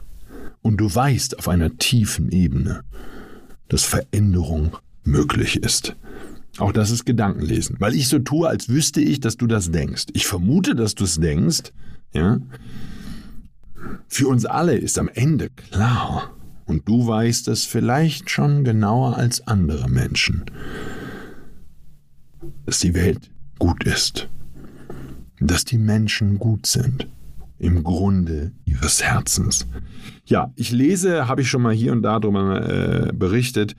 und 0.63 0.79
du 0.79 0.93
weißt 0.93 1.39
auf 1.39 1.49
einer 1.49 1.77
tiefen 1.77 2.31
Ebene, 2.31 2.83
dass 3.69 3.85
Veränderung 3.85 4.77
möglich 5.05 5.63
ist. 5.63 5.97
Auch 6.59 6.73
das 6.73 6.91
ist 6.91 7.05
Gedankenlesen, 7.05 7.77
weil 7.79 7.95
ich 7.95 8.09
so 8.09 8.19
tue, 8.19 8.49
als 8.49 8.69
wüsste 8.69 9.01
ich, 9.01 9.21
dass 9.21 9.37
du 9.37 9.47
das 9.47 9.71
denkst. 9.71 10.07
Ich 10.13 10.27
vermute, 10.27 10.75
dass 10.75 10.95
du 10.95 11.05
es 11.05 11.17
denkst, 11.17 11.73
ja. 12.13 12.39
Für 14.09 14.27
uns 14.27 14.45
alle 14.45 14.77
ist 14.77 14.99
am 14.99 15.09
Ende 15.09 15.51
klar, 15.51 16.35
und 16.69 16.87
du 16.87 17.07
weißt 17.07 17.49
es 17.49 17.65
vielleicht 17.65 18.31
schon 18.31 18.63
genauer 18.63 19.17
als 19.17 19.47
andere 19.47 19.89
Menschen, 19.89 20.45
dass 22.67 22.81
die 22.81 22.95
Welt 22.95 23.31
gut 23.59 23.85
ist, 23.85 24.29
dass 25.41 25.65
die 25.65 25.79
Menschen 25.79 26.39
gut 26.39 26.67
sind, 26.67 27.09
im 27.59 27.83
Grunde 27.83 28.53
ihres 28.65 29.03
Herzens. 29.03 29.67
Ja, 30.27 30.53
ich 30.57 30.71
lese, 30.71 31.29
habe 31.29 31.43
ich 31.43 31.49
schon 31.49 31.63
mal 31.63 31.75
hier 31.75 31.93
und 31.93 32.03
da 32.03 32.21
drüber 32.21 33.09
äh, 33.09 33.13
berichtet, 33.13 33.75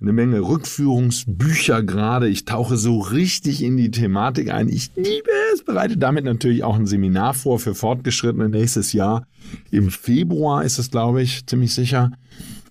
eine 0.00 0.12
Menge 0.12 0.40
Rückführungsbücher 0.40 1.82
gerade. 1.84 2.28
Ich 2.28 2.44
tauche 2.44 2.76
so 2.76 2.98
richtig 2.98 3.62
in 3.62 3.76
die 3.76 3.92
Thematik 3.92 4.50
ein. 4.50 4.68
Ich 4.68 4.90
liebe 4.96 5.30
es, 5.54 5.64
bereite 5.64 5.96
damit 5.96 6.24
natürlich 6.24 6.64
auch 6.64 6.74
ein 6.74 6.86
Seminar 6.86 7.34
vor 7.34 7.60
für 7.60 7.74
Fortgeschrittene 7.74 8.48
nächstes 8.48 8.92
Jahr. 8.92 9.26
Im 9.70 9.90
Februar 9.90 10.64
ist 10.64 10.78
es, 10.78 10.90
glaube 10.90 11.22
ich, 11.22 11.46
ziemlich 11.46 11.72
sicher. 11.72 12.10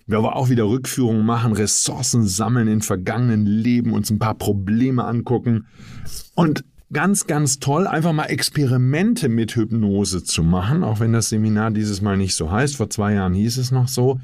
Wir 0.06 0.18
aber 0.18 0.36
auch 0.36 0.50
wieder 0.50 0.64
Rückführungen 0.64 1.24
machen, 1.24 1.52
Ressourcen 1.52 2.26
sammeln 2.26 2.68
in 2.68 2.82
vergangenen 2.82 3.46
Leben, 3.46 3.92
uns 3.92 4.10
ein 4.10 4.18
paar 4.18 4.34
Probleme 4.34 5.04
angucken. 5.04 5.66
Und 6.34 6.64
ganz, 6.92 7.26
ganz 7.26 7.58
toll, 7.58 7.86
einfach 7.86 8.12
mal 8.12 8.26
Experimente 8.26 9.28
mit 9.28 9.56
Hypnose 9.56 10.24
zu 10.24 10.42
machen, 10.42 10.84
auch 10.84 11.00
wenn 11.00 11.12
das 11.12 11.30
Seminar 11.30 11.70
dieses 11.70 12.02
Mal 12.02 12.16
nicht 12.16 12.34
so 12.34 12.50
heißt. 12.50 12.76
Vor 12.76 12.90
zwei 12.90 13.14
Jahren 13.14 13.34
hieß 13.34 13.58
es 13.58 13.70
noch 13.70 13.88
so 13.88 14.20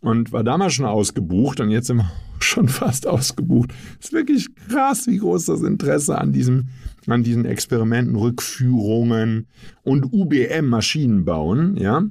und 0.00 0.32
war 0.32 0.44
damals 0.44 0.74
schon 0.74 0.86
ausgebucht 0.86 1.60
und 1.60 1.70
jetzt 1.70 1.86
sind 1.86 1.98
wir 1.98 2.10
schon 2.40 2.68
fast 2.68 3.06
ausgebucht. 3.06 3.72
ist 4.00 4.12
wirklich 4.12 4.48
krass, 4.68 5.06
wie 5.06 5.18
groß 5.18 5.46
das 5.46 5.62
Interesse 5.62 6.18
an 6.18 6.32
diesem 6.32 6.68
an 7.06 7.22
diesen 7.22 7.44
Experimenten, 7.44 8.14
Rückführungen 8.14 9.46
und 9.82 10.12
UBM 10.12 10.66
Maschinen 10.66 11.24
bauen, 11.24 11.76
ja. 11.76 12.04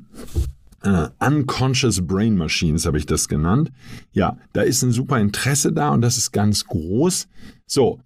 Uh, 0.85 1.07
Unconscious 1.19 2.05
Brain 2.07 2.37
Machines 2.37 2.85
habe 2.85 2.97
ich 2.97 3.05
das 3.05 3.27
genannt. 3.27 3.69
Ja, 4.13 4.37
da 4.53 4.61
ist 4.61 4.81
ein 4.81 4.91
super 4.91 5.19
Interesse 5.19 5.73
da 5.73 5.89
und 5.89 6.01
das 6.01 6.17
ist 6.17 6.31
ganz 6.31 6.65
groß. 6.65 7.27
So, 7.65 7.99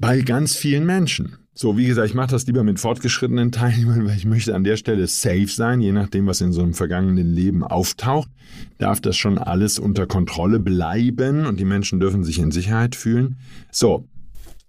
bei 0.00 0.22
ganz 0.22 0.56
vielen 0.56 0.86
Menschen. 0.86 1.36
So, 1.52 1.76
wie 1.76 1.86
gesagt, 1.86 2.08
ich 2.08 2.14
mache 2.14 2.30
das 2.30 2.46
lieber 2.46 2.64
mit 2.64 2.80
fortgeschrittenen 2.80 3.52
Teilnehmern, 3.52 4.06
weil 4.06 4.16
ich 4.16 4.24
möchte 4.24 4.54
an 4.54 4.64
der 4.64 4.76
Stelle 4.76 5.06
safe 5.06 5.48
sein, 5.48 5.80
je 5.80 5.92
nachdem, 5.92 6.26
was 6.26 6.40
in 6.40 6.52
so 6.52 6.62
einem 6.62 6.72
vergangenen 6.72 7.34
Leben 7.34 7.62
auftaucht, 7.62 8.30
darf 8.78 9.00
das 9.00 9.16
schon 9.16 9.36
alles 9.36 9.78
unter 9.78 10.06
Kontrolle 10.06 10.58
bleiben 10.58 11.44
und 11.44 11.60
die 11.60 11.66
Menschen 11.66 12.00
dürfen 12.00 12.24
sich 12.24 12.38
in 12.38 12.50
Sicherheit 12.50 12.96
fühlen. 12.96 13.36
So, 13.70 14.08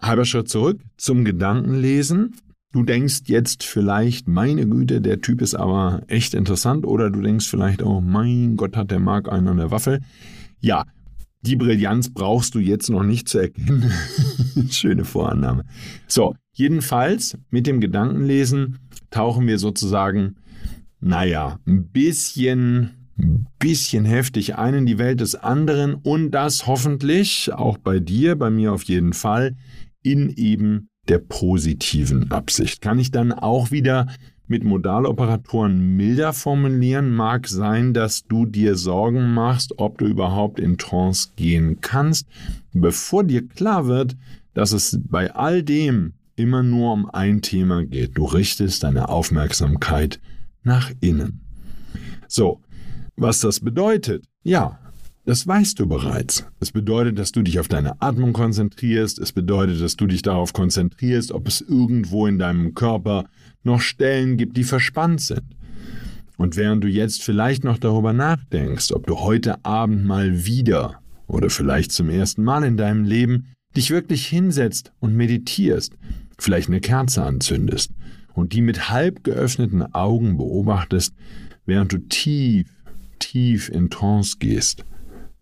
halber 0.01 0.25
Schritt 0.25 0.49
zurück 0.49 0.81
zum 0.97 1.23
Gedankenlesen. 1.23 2.35
Du 2.73 2.83
denkst 2.83 3.21
jetzt 3.25 3.63
vielleicht, 3.63 4.27
meine 4.27 4.67
Güte, 4.67 5.01
der 5.01 5.21
Typ 5.21 5.41
ist 5.41 5.55
aber 5.55 6.03
echt 6.07 6.33
interessant, 6.33 6.85
oder 6.85 7.09
du 7.09 7.21
denkst 7.21 7.47
vielleicht, 7.47 7.83
oh 7.83 8.01
mein 8.01 8.57
Gott, 8.57 8.75
hat 8.75 8.91
der 8.91 8.99
Mark 8.99 9.29
einen 9.29 9.47
an 9.47 9.57
der 9.57 9.71
Waffel. 9.71 10.01
Ja, 10.59 10.85
die 11.41 11.55
Brillanz 11.55 12.13
brauchst 12.13 12.55
du 12.55 12.59
jetzt 12.59 12.89
noch 12.89 13.03
nicht 13.03 13.27
zu 13.27 13.39
erkennen. 13.39 13.91
Schöne 14.69 15.05
Vorannahme. 15.05 15.65
So, 16.07 16.35
jedenfalls 16.53 17.37
mit 17.49 17.67
dem 17.67 17.81
Gedankenlesen 17.81 18.79
tauchen 19.09 19.47
wir 19.47 19.57
sozusagen, 19.57 20.35
naja, 20.99 21.59
ein 21.65 21.87
bisschen, 21.89 22.91
bisschen 23.59 24.05
heftig 24.05 24.55
ein 24.55 24.75
in 24.75 24.85
die 24.85 24.97
Welt 24.97 25.19
des 25.19 25.35
anderen 25.35 25.95
und 25.95 26.31
das 26.31 26.67
hoffentlich 26.67 27.51
auch 27.51 27.77
bei 27.77 27.99
dir, 27.99 28.35
bei 28.35 28.49
mir 28.49 28.73
auf 28.73 28.83
jeden 28.83 29.13
Fall, 29.13 29.55
in 30.03 30.29
eben 30.29 30.89
der 31.07 31.19
positiven 31.19 32.31
Absicht. 32.31 32.81
Kann 32.81 32.99
ich 32.99 33.11
dann 33.11 33.31
auch 33.33 33.71
wieder 33.71 34.07
mit 34.51 34.65
Modaloperatoren 34.65 35.95
milder 35.95 36.33
formulieren, 36.33 37.09
mag 37.15 37.47
sein, 37.47 37.93
dass 37.93 38.27
du 38.27 38.45
dir 38.45 38.75
Sorgen 38.75 39.33
machst, 39.33 39.79
ob 39.79 39.97
du 39.97 40.05
überhaupt 40.05 40.59
in 40.59 40.77
Trance 40.77 41.29
gehen 41.37 41.79
kannst, 41.79 42.27
bevor 42.73 43.23
dir 43.23 43.47
klar 43.47 43.87
wird, 43.87 44.17
dass 44.53 44.73
es 44.73 44.99
bei 45.09 45.33
all 45.33 45.63
dem 45.63 46.13
immer 46.35 46.63
nur 46.63 46.91
um 46.91 47.09
ein 47.09 47.41
Thema 47.41 47.85
geht. 47.85 48.17
Du 48.17 48.25
richtest 48.25 48.83
deine 48.83 49.07
Aufmerksamkeit 49.07 50.19
nach 50.63 50.91
innen. 50.99 51.39
So, 52.27 52.59
was 53.15 53.39
das 53.39 53.61
bedeutet? 53.61 54.25
Ja, 54.43 54.79
das 55.25 55.47
weißt 55.47 55.79
du 55.79 55.87
bereits. 55.87 56.45
Es 56.59 56.71
bedeutet, 56.71 57.17
dass 57.19 57.31
du 57.31 57.41
dich 57.41 57.57
auf 57.61 57.69
deine 57.69 58.01
Atmung 58.01 58.33
konzentrierst. 58.33 59.17
Es 59.17 59.31
bedeutet, 59.31 59.79
dass 59.79 59.95
du 59.95 60.07
dich 60.07 60.23
darauf 60.23 60.51
konzentrierst, 60.51 61.31
ob 61.31 61.47
es 61.47 61.61
irgendwo 61.61 62.27
in 62.27 62.37
deinem 62.37 62.73
Körper 62.73 63.29
noch 63.63 63.81
Stellen 63.81 64.37
gibt, 64.37 64.57
die 64.57 64.63
verspannt 64.63 65.21
sind. 65.21 65.43
Und 66.37 66.55
während 66.55 66.83
du 66.83 66.87
jetzt 66.87 67.21
vielleicht 67.21 67.63
noch 67.63 67.77
darüber 67.77 68.13
nachdenkst, 68.13 68.91
ob 68.93 69.05
du 69.05 69.19
heute 69.19 69.63
Abend 69.63 70.05
mal 70.05 70.45
wieder 70.45 70.99
oder 71.27 71.49
vielleicht 71.49 71.91
zum 71.91 72.09
ersten 72.09 72.43
Mal 72.43 72.63
in 72.63 72.77
deinem 72.77 73.03
Leben 73.03 73.53
dich 73.75 73.91
wirklich 73.91 74.25
hinsetzt 74.27 74.91
und 74.99 75.15
meditierst, 75.15 75.93
vielleicht 76.37 76.67
eine 76.67 76.81
Kerze 76.81 77.23
anzündest 77.23 77.91
und 78.33 78.53
die 78.53 78.61
mit 78.61 78.89
halb 78.89 79.23
geöffneten 79.23 79.93
Augen 79.93 80.37
beobachtest, 80.37 81.13
während 81.65 81.93
du 81.93 81.99
tief, 81.99 82.67
tief 83.19 83.69
in 83.69 83.89
Trance 83.89 84.37
gehst. 84.39 84.83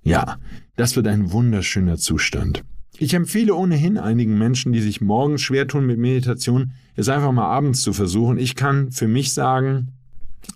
Ja, 0.04 0.38
das 0.76 0.96
wird 0.96 1.08
ein 1.08 1.32
wunderschöner 1.32 1.98
Zustand. 1.98 2.64
Ich 3.00 3.14
empfehle 3.14 3.56
ohnehin 3.56 3.98
einigen 3.98 4.38
Menschen, 4.38 4.74
die 4.74 4.82
sich 4.82 5.02
morgens 5.02 5.42
schwer 5.42 5.68
tun 5.68 5.86
mit 5.86 5.98
Meditation, 5.98 6.74
es 6.96 7.10
einfach 7.10 7.32
mal 7.32 7.46
abends 7.48 7.82
zu 7.82 7.94
versuchen. 7.94 8.38
Ich 8.38 8.56
kann 8.56 8.92
für 8.92 9.08
mich 9.08 9.34
sagen, 9.34 9.94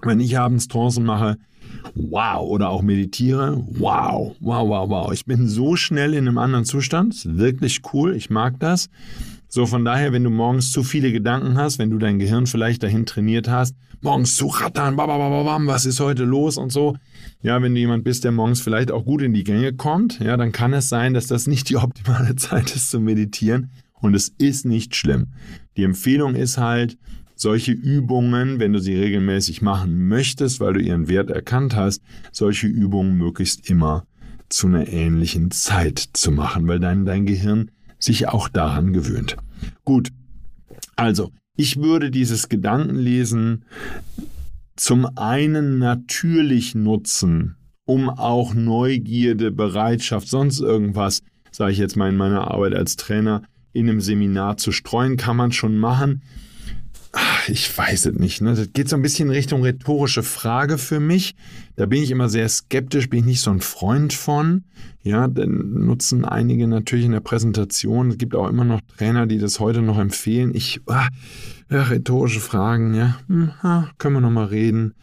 wenn 0.01 0.19
ich 0.19 0.37
abends 0.37 0.67
Trance 0.67 1.01
mache 1.01 1.37
wow. 1.95 2.41
Oder 2.47 2.69
auch 2.69 2.81
meditiere, 2.81 3.61
wow, 3.71 4.35
wow, 4.39 4.67
wow, 4.67 4.89
wow. 4.89 5.13
Ich 5.13 5.25
bin 5.25 5.47
so 5.47 5.75
schnell 5.75 6.13
in 6.13 6.27
einem 6.27 6.37
anderen 6.37 6.65
Zustand, 6.65 7.25
wirklich 7.37 7.81
cool, 7.93 8.15
ich 8.15 8.29
mag 8.29 8.59
das. 8.59 8.89
So, 9.47 9.65
von 9.65 9.85
daher, 9.85 10.11
wenn 10.13 10.23
du 10.23 10.31
morgens 10.31 10.71
zu 10.71 10.83
viele 10.83 11.11
Gedanken 11.11 11.57
hast, 11.57 11.77
wenn 11.77 11.91
du 11.91 11.99
dein 11.99 12.17
Gehirn 12.17 12.47
vielleicht 12.47 12.81
dahin 12.81 13.05
trainiert 13.05 13.47
hast, 13.47 13.75
morgens 14.03 14.35
zu 14.35 14.47
rattern, 14.47 14.95
babababam, 14.95 15.67
was 15.67 15.85
ist 15.85 15.99
heute 15.99 16.23
los 16.23 16.57
und 16.57 16.71
so. 16.71 16.95
Ja, 17.41 17.61
wenn 17.61 17.73
du 17.73 17.79
jemand 17.79 18.03
bist, 18.03 18.23
der 18.23 18.31
morgens 18.31 18.61
vielleicht 18.61 18.91
auch 18.91 19.05
gut 19.05 19.21
in 19.21 19.33
die 19.33 19.43
Gänge 19.43 19.73
kommt, 19.73 20.19
ja, 20.19 20.37
dann 20.37 20.51
kann 20.51 20.73
es 20.73 20.89
sein, 20.89 21.13
dass 21.13 21.27
das 21.27 21.47
nicht 21.47 21.69
die 21.69 21.77
optimale 21.77 22.35
Zeit 22.37 22.75
ist 22.75 22.91
zu 22.91 22.99
meditieren. 22.99 23.71
Und 23.93 24.15
es 24.15 24.29
ist 24.37 24.65
nicht 24.65 24.95
schlimm. 24.95 25.27
Die 25.77 25.83
Empfehlung 25.83 26.35
ist 26.35 26.57
halt, 26.57 26.97
solche 27.35 27.71
Übungen, 27.71 28.59
wenn 28.59 28.73
du 28.73 28.79
sie 28.79 28.95
regelmäßig 28.95 29.61
machen 29.61 30.07
möchtest, 30.07 30.59
weil 30.59 30.73
du 30.73 30.79
ihren 30.81 31.07
Wert 31.07 31.29
erkannt 31.29 31.75
hast, 31.75 32.01
solche 32.31 32.67
Übungen 32.67 33.17
möglichst 33.17 33.69
immer 33.69 34.05
zu 34.49 34.67
einer 34.67 34.87
ähnlichen 34.87 35.51
Zeit 35.51 35.99
zu 36.13 36.31
machen, 36.31 36.67
weil 36.67 36.79
dann 36.79 37.05
dein 37.05 37.25
Gehirn 37.25 37.71
sich 37.99 38.27
auch 38.27 38.49
daran 38.49 38.93
gewöhnt. 38.93 39.35
Gut, 39.83 40.09
also 40.95 41.31
ich 41.55 41.77
würde 41.77 42.11
dieses 42.11 42.49
Gedankenlesen 42.49 43.65
zum 44.75 45.05
einen 45.17 45.77
natürlich 45.77 46.73
nutzen, 46.75 47.55
um 47.85 48.09
auch 48.09 48.53
Neugierde, 48.53 49.51
Bereitschaft, 49.51 50.27
sonst 50.27 50.59
irgendwas, 50.59 51.21
sage 51.51 51.71
ich 51.71 51.77
jetzt 51.77 51.95
mal 51.95 52.09
in 52.09 52.17
meiner 52.17 52.49
Arbeit 52.49 52.73
als 52.73 52.95
Trainer, 52.95 53.43
in 53.71 53.89
einem 53.89 54.01
Seminar 54.01 54.57
zu 54.57 54.71
streuen, 54.71 55.17
kann 55.17 55.37
man 55.37 55.51
schon 55.51 55.77
machen 55.77 56.21
ach, 57.13 57.47
ich 57.47 57.75
weiß 57.75 58.07
es 58.07 58.15
nicht. 58.15 58.41
Ne? 58.41 58.55
Das 58.55 58.73
geht 58.73 58.89
so 58.89 58.95
ein 58.95 59.01
bisschen 59.01 59.29
Richtung 59.29 59.63
rhetorische 59.63 60.23
Frage 60.23 60.77
für 60.77 60.99
mich. 60.99 61.35
Da 61.75 61.85
bin 61.85 62.03
ich 62.03 62.11
immer 62.11 62.27
sehr 62.27 62.49
skeptisch, 62.49 63.09
bin 63.09 63.19
ich 63.19 63.25
nicht 63.25 63.41
so 63.41 63.51
ein 63.51 63.61
Freund 63.61 64.13
von. 64.13 64.65
Ja, 65.03 65.27
dann 65.27 65.85
nutzen 65.85 66.25
einige 66.25 66.67
natürlich 66.67 67.05
in 67.05 67.11
der 67.11 67.19
Präsentation. 67.19 68.09
Es 68.09 68.17
gibt 68.17 68.35
auch 68.35 68.49
immer 68.49 68.65
noch 68.65 68.81
Trainer, 68.97 69.27
die 69.27 69.37
das 69.37 69.59
heute 69.59 69.81
noch 69.81 69.99
empfehlen. 69.99 70.53
Ich, 70.55 70.81
ah, 70.87 71.07
ja, 71.69 71.83
rhetorische 71.83 72.39
Fragen, 72.39 72.93
ja, 72.93 73.17
hm, 73.27 73.51
ah, 73.61 73.87
können 73.97 74.15
wir 74.15 74.21
noch 74.21 74.31
mal 74.31 74.45
reden. 74.45 74.93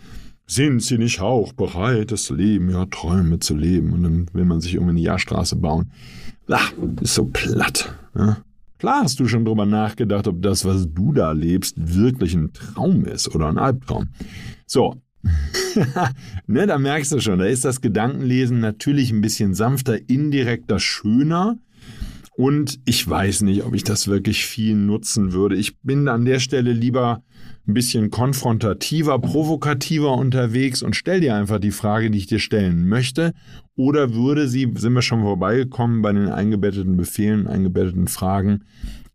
Sind 0.46 0.82
Sie 0.82 0.98
nicht 0.98 1.20
auch 1.20 1.52
bereit, 1.52 2.10
das 2.10 2.28
Leben, 2.28 2.70
ja, 2.70 2.84
Träume 2.86 3.38
zu 3.38 3.54
leben? 3.54 3.92
Und 3.92 4.02
dann 4.02 4.26
will 4.32 4.44
man 4.44 4.60
sich 4.60 4.74
irgendwie 4.74 4.90
eine 4.90 5.00
Jahrstraße 5.00 5.54
bauen. 5.54 5.92
Ach, 6.48 6.72
ist 7.00 7.14
so 7.14 7.26
platt. 7.26 7.94
Ja? 8.16 8.38
Klar 8.80 9.02
hast 9.02 9.20
du 9.20 9.28
schon 9.28 9.44
drüber 9.44 9.66
nachgedacht, 9.66 10.26
ob 10.26 10.40
das, 10.40 10.64
was 10.64 10.88
du 10.90 11.12
da 11.12 11.32
lebst, 11.32 11.74
wirklich 11.76 12.32
ein 12.32 12.54
Traum 12.54 13.04
ist 13.04 13.34
oder 13.34 13.48
ein 13.48 13.58
Albtraum. 13.58 14.08
So. 14.66 15.02
ne, 16.46 16.66
da 16.66 16.78
merkst 16.78 17.12
du 17.12 17.20
schon, 17.20 17.40
da 17.40 17.44
ist 17.44 17.66
das 17.66 17.82
Gedankenlesen 17.82 18.58
natürlich 18.58 19.10
ein 19.10 19.20
bisschen 19.20 19.52
sanfter, 19.52 20.08
indirekter, 20.08 20.78
schöner. 20.78 21.58
Und 22.40 22.80
ich 22.86 23.06
weiß 23.06 23.42
nicht, 23.42 23.64
ob 23.64 23.74
ich 23.74 23.84
das 23.84 24.08
wirklich 24.08 24.46
viel 24.46 24.74
nutzen 24.74 25.34
würde. 25.34 25.56
Ich 25.56 25.78
bin 25.80 26.08
an 26.08 26.24
der 26.24 26.38
Stelle 26.38 26.72
lieber 26.72 27.22
ein 27.68 27.74
bisschen 27.74 28.08
konfrontativer, 28.08 29.18
provokativer 29.18 30.14
unterwegs 30.14 30.80
und 30.80 30.96
stell 30.96 31.20
dir 31.20 31.34
einfach 31.34 31.58
die 31.58 31.70
Frage, 31.70 32.10
die 32.10 32.16
ich 32.16 32.28
dir 32.28 32.38
stellen 32.38 32.88
möchte. 32.88 33.34
Oder 33.76 34.14
würde 34.14 34.48
sie, 34.48 34.72
sind 34.74 34.94
wir 34.94 35.02
schon 35.02 35.20
vorbeigekommen 35.20 36.00
bei 36.00 36.14
den 36.14 36.30
eingebetteten 36.30 36.96
Befehlen, 36.96 37.46
eingebetteten 37.46 38.08
Fragen, 38.08 38.64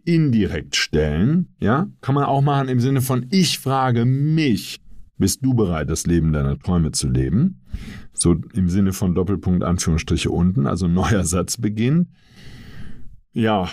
indirekt 0.03 0.75
stellen? 0.75 1.47
Ja, 1.59 1.87
kann 2.01 2.13
man 2.13 2.25
auch 2.25 2.43
machen 2.43 2.69
im 2.69 2.79
Sinne 2.79 3.01
von, 3.01 3.25
ich 3.31 3.57
frage 3.57 4.05
mich, 4.05 4.81
bist 5.17 5.43
du 5.43 5.55
bereit, 5.55 5.89
das 5.89 6.05
Leben 6.05 6.31
deiner 6.31 6.59
Träume 6.59 6.91
zu 6.91 7.09
leben? 7.09 7.61
So 8.13 8.35
im 8.53 8.69
Sinne 8.69 8.93
von 8.93 9.15
Doppelpunkt 9.15 9.63
Anführungsstriche 9.63 10.29
unten, 10.29 10.67
also 10.67 10.87
neuer 10.87 11.23
Satz 11.23 11.57
beginnt. 11.57 12.09
Ja, 13.35 13.69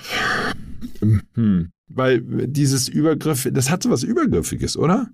hm. 1.35 1.70
Weil 1.88 2.22
dieses 2.46 2.88
Übergriff, 2.88 3.48
das 3.53 3.70
hat 3.70 3.83
so 3.83 3.90
was 3.90 4.03
Übergriffiges, 4.03 4.77
oder? 4.77 5.09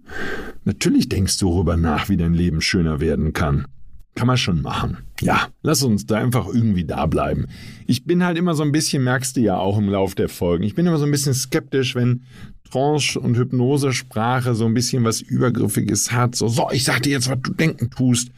Natürlich 0.64 1.08
denkst 1.08 1.38
du 1.38 1.50
darüber 1.50 1.76
nach, 1.76 2.08
wie 2.08 2.16
dein 2.16 2.34
Leben 2.34 2.61
schöner 2.61 3.00
werden 3.00 3.32
kann. 3.32 3.66
Kann 4.14 4.26
man 4.26 4.37
schon 4.37 4.62
machen. 4.62 4.98
Ja, 5.20 5.48
lass 5.62 5.82
uns 5.82 6.06
da 6.06 6.16
einfach 6.16 6.46
irgendwie 6.46 6.84
da 6.84 7.06
bleiben. 7.06 7.46
Ich 7.87 8.04
bin 8.04 8.24
halt 8.24 8.37
immer 8.37 8.54
so 8.54 8.62
ein 8.62 8.72
bisschen, 8.72 9.04
merkst 9.04 9.37
du 9.37 9.40
ja 9.40 9.56
auch 9.56 9.78
im 9.78 9.88
Lauf 9.88 10.14
der 10.14 10.28
Folgen, 10.28 10.64
ich 10.64 10.74
bin 10.74 10.87
immer 10.87 10.98
so 10.98 11.04
ein 11.04 11.11
bisschen 11.11 11.34
skeptisch, 11.34 11.94
wenn 11.94 12.22
Trance 12.70 13.18
und 13.18 13.37
Hypnosesprache 13.37 14.54
so 14.54 14.66
ein 14.66 14.74
bisschen 14.74 15.04
was 15.04 15.20
Übergriffiges 15.20 16.12
hat. 16.12 16.34
So, 16.34 16.48
so, 16.48 16.68
ich 16.72 16.84
sag 16.84 17.02
dir 17.02 17.12
jetzt, 17.12 17.30
was 17.30 17.38
du 17.42 17.54
denken 17.54 17.90
tust. 17.90 18.30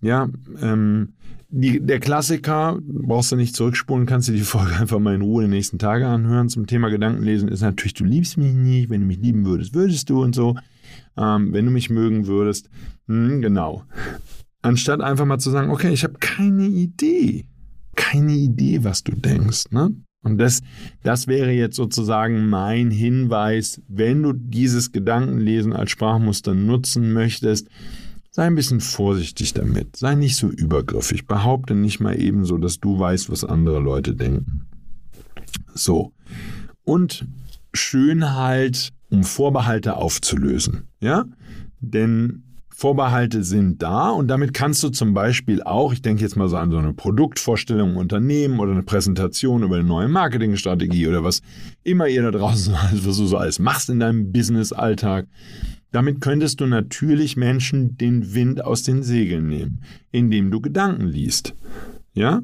Ja, 0.00 0.28
ähm, 0.60 1.14
die, 1.56 1.78
der 1.78 2.00
Klassiker, 2.00 2.80
brauchst 2.82 3.30
du 3.30 3.36
nicht 3.36 3.54
zurückspulen, 3.54 4.06
kannst 4.06 4.28
du 4.28 4.32
die 4.32 4.40
Folge 4.40 4.74
einfach 4.80 4.98
mal 4.98 5.14
in 5.14 5.22
Ruhe 5.22 5.44
die 5.44 5.50
nächsten 5.50 5.78
Tage 5.78 6.06
anhören. 6.06 6.48
Zum 6.48 6.66
Thema 6.66 6.88
Gedankenlesen 6.88 7.48
ist 7.48 7.60
natürlich, 7.60 7.94
du 7.94 8.04
liebst 8.04 8.36
mich 8.36 8.52
nicht, 8.52 8.90
wenn 8.90 9.02
du 9.02 9.06
mich 9.06 9.18
lieben 9.18 9.46
würdest, 9.46 9.72
würdest 9.72 10.10
du 10.10 10.22
und 10.22 10.34
so. 10.34 10.56
Ähm, 11.16 11.52
wenn 11.52 11.64
du 11.64 11.70
mich 11.70 11.90
mögen 11.90 12.26
würdest, 12.26 12.68
hm, 13.06 13.40
genau. 13.40 13.84
Anstatt 14.62 15.00
einfach 15.00 15.26
mal 15.26 15.38
zu 15.38 15.50
sagen, 15.50 15.70
okay, 15.70 15.92
ich 15.92 16.02
habe 16.02 16.14
keine 16.18 16.66
Idee, 16.66 17.44
keine 17.94 18.32
Idee, 18.32 18.82
was 18.82 19.04
du 19.04 19.12
denkst. 19.12 19.70
Ne? 19.70 19.94
Und 20.24 20.38
das, 20.38 20.60
das 21.04 21.28
wäre 21.28 21.52
jetzt 21.52 21.76
sozusagen 21.76 22.48
mein 22.48 22.90
Hinweis, 22.90 23.80
wenn 23.86 24.24
du 24.24 24.32
dieses 24.32 24.90
Gedankenlesen 24.90 25.72
als 25.72 25.92
Sprachmuster 25.92 26.54
nutzen 26.54 27.12
möchtest, 27.12 27.68
Sei 28.34 28.48
ein 28.48 28.56
bisschen 28.56 28.80
vorsichtig 28.80 29.54
damit. 29.54 29.94
Sei 29.94 30.16
nicht 30.16 30.34
so 30.34 30.48
übergriffig. 30.48 31.28
Behaupte 31.28 31.76
nicht 31.76 32.00
mal 32.00 32.20
ebenso, 32.20 32.58
dass 32.58 32.80
du 32.80 32.98
weißt, 32.98 33.30
was 33.30 33.44
andere 33.44 33.78
Leute 33.78 34.16
denken. 34.16 34.66
So. 35.72 36.12
Und 36.82 37.28
schön 37.72 38.34
halt, 38.34 38.92
um 39.08 39.22
Vorbehalte 39.22 39.98
aufzulösen. 39.98 40.88
Ja? 40.98 41.26
Denn 41.78 42.42
Vorbehalte 42.70 43.44
sind 43.44 43.80
da 43.82 44.10
und 44.10 44.26
damit 44.26 44.52
kannst 44.52 44.82
du 44.82 44.88
zum 44.88 45.14
Beispiel 45.14 45.62
auch, 45.62 45.92
ich 45.92 46.02
denke 46.02 46.22
jetzt 46.22 46.34
mal 46.34 46.48
so 46.48 46.56
an 46.56 46.72
so 46.72 46.78
eine 46.78 46.92
Produktvorstellung 46.92 47.92
im 47.92 47.96
Unternehmen 47.96 48.58
oder 48.58 48.72
eine 48.72 48.82
Präsentation 48.82 49.62
über 49.62 49.76
eine 49.76 49.84
neue 49.84 50.08
Marketingstrategie 50.08 51.06
oder 51.06 51.22
was 51.22 51.40
immer 51.84 52.08
ihr 52.08 52.22
da 52.22 52.32
draußen, 52.32 52.74
was 52.92 53.16
du 53.16 53.26
so 53.26 53.36
alles 53.36 53.60
machst 53.60 53.90
in 53.90 54.00
deinem 54.00 54.32
Business-Alltag, 54.32 55.28
damit 55.94 56.20
könntest 56.20 56.60
du 56.60 56.66
natürlich 56.66 57.36
Menschen 57.36 57.96
den 57.96 58.34
Wind 58.34 58.64
aus 58.64 58.82
den 58.82 59.04
Segeln 59.04 59.46
nehmen, 59.46 59.80
indem 60.10 60.50
du 60.50 60.60
Gedanken 60.60 61.06
liest. 61.06 61.54
Ja? 62.14 62.42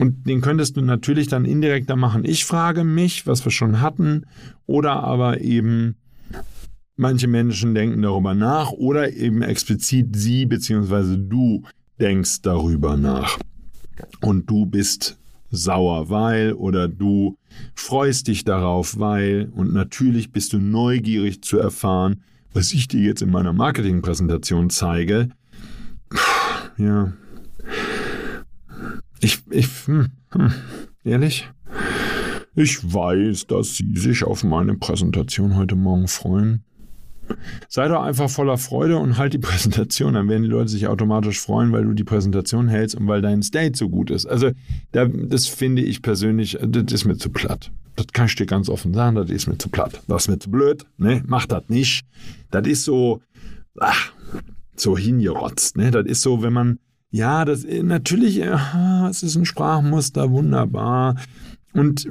Und 0.00 0.26
den 0.26 0.40
könntest 0.40 0.76
du 0.76 0.80
natürlich 0.80 1.28
dann 1.28 1.44
indirekter 1.44 1.94
machen. 1.94 2.24
Ich 2.24 2.44
frage 2.44 2.82
mich, 2.82 3.24
was 3.24 3.44
wir 3.44 3.52
schon 3.52 3.80
hatten, 3.80 4.26
oder 4.66 5.04
aber 5.04 5.40
eben 5.40 5.94
manche 6.96 7.28
Menschen 7.28 7.72
denken 7.72 8.02
darüber 8.02 8.34
nach 8.34 8.72
oder 8.72 9.12
eben 9.12 9.42
explizit 9.42 10.16
sie 10.16 10.46
bzw. 10.46 11.18
du 11.18 11.62
denkst 12.00 12.42
darüber 12.42 12.96
nach. 12.96 13.38
Und 14.22 14.50
du 14.50 14.66
bist 14.66 15.20
sauer, 15.50 16.10
weil 16.10 16.52
oder 16.52 16.88
du 16.88 17.38
freust 17.76 18.26
dich 18.26 18.42
darauf, 18.42 18.98
weil 18.98 19.52
und 19.54 19.72
natürlich 19.72 20.32
bist 20.32 20.52
du 20.52 20.58
neugierig 20.58 21.42
zu 21.42 21.58
erfahren, 21.58 22.24
was 22.52 22.72
ich 22.72 22.88
dir 22.88 23.00
jetzt 23.00 23.22
in 23.22 23.30
meiner 23.30 23.52
Marketingpräsentation 23.52 24.70
zeige, 24.70 25.30
ja, 26.76 27.12
ich, 29.20 29.40
ich, 29.50 29.68
hm, 29.86 30.08
hm, 30.30 30.52
ehrlich, 31.04 31.48
ich 32.54 32.92
weiß, 32.92 33.46
dass 33.46 33.76
Sie 33.76 33.92
sich 33.94 34.24
auf 34.24 34.44
meine 34.44 34.74
Präsentation 34.74 35.56
heute 35.56 35.76
Morgen 35.76 36.08
freuen. 36.08 36.64
Sei 37.68 37.88
doch 37.88 38.02
einfach 38.02 38.30
voller 38.30 38.58
Freude 38.58 38.96
und 38.96 39.18
halt 39.18 39.34
die 39.34 39.38
Präsentation, 39.38 40.14
dann 40.14 40.28
werden 40.28 40.44
die 40.44 40.48
Leute 40.48 40.68
sich 40.68 40.86
automatisch 40.86 41.40
freuen, 41.40 41.72
weil 41.72 41.84
du 41.84 41.92
die 41.92 42.04
Präsentation 42.04 42.68
hältst 42.68 42.96
und 42.96 43.06
weil 43.06 43.20
dein 43.20 43.42
State 43.42 43.76
so 43.76 43.88
gut 43.88 44.10
ist. 44.10 44.26
Also, 44.26 44.50
das 44.92 45.46
finde 45.46 45.82
ich 45.82 46.02
persönlich, 46.02 46.58
das 46.60 46.92
ist 46.92 47.04
mir 47.04 47.16
zu 47.16 47.30
platt. 47.30 47.70
Das 47.98 48.06
kann 48.12 48.26
ich 48.26 48.36
dir 48.36 48.46
ganz 48.46 48.68
offen 48.68 48.94
sagen, 48.94 49.16
das 49.16 49.28
ist 49.28 49.48
mir 49.48 49.58
zu 49.58 49.68
platt. 49.68 50.02
Das 50.06 50.22
ist 50.22 50.28
mir 50.28 50.38
zu 50.38 50.52
blöd, 50.52 50.86
ne? 50.98 51.24
Mach 51.26 51.46
das 51.46 51.64
nicht. 51.66 52.06
Das 52.52 52.64
ist 52.64 52.84
so, 52.84 53.20
ach, 53.80 54.12
so 54.76 54.96
hingerotzt, 54.96 55.76
ne? 55.76 55.90
Das 55.90 56.06
ist 56.06 56.22
so, 56.22 56.40
wenn 56.40 56.52
man, 56.52 56.78
ja, 57.10 57.44
das 57.44 57.64
natürlich, 57.64 58.36
ja, 58.36 59.08
es 59.10 59.24
ist 59.24 59.34
ein 59.34 59.44
Sprachmuster, 59.44 60.30
wunderbar. 60.30 61.16
Und 61.72 62.08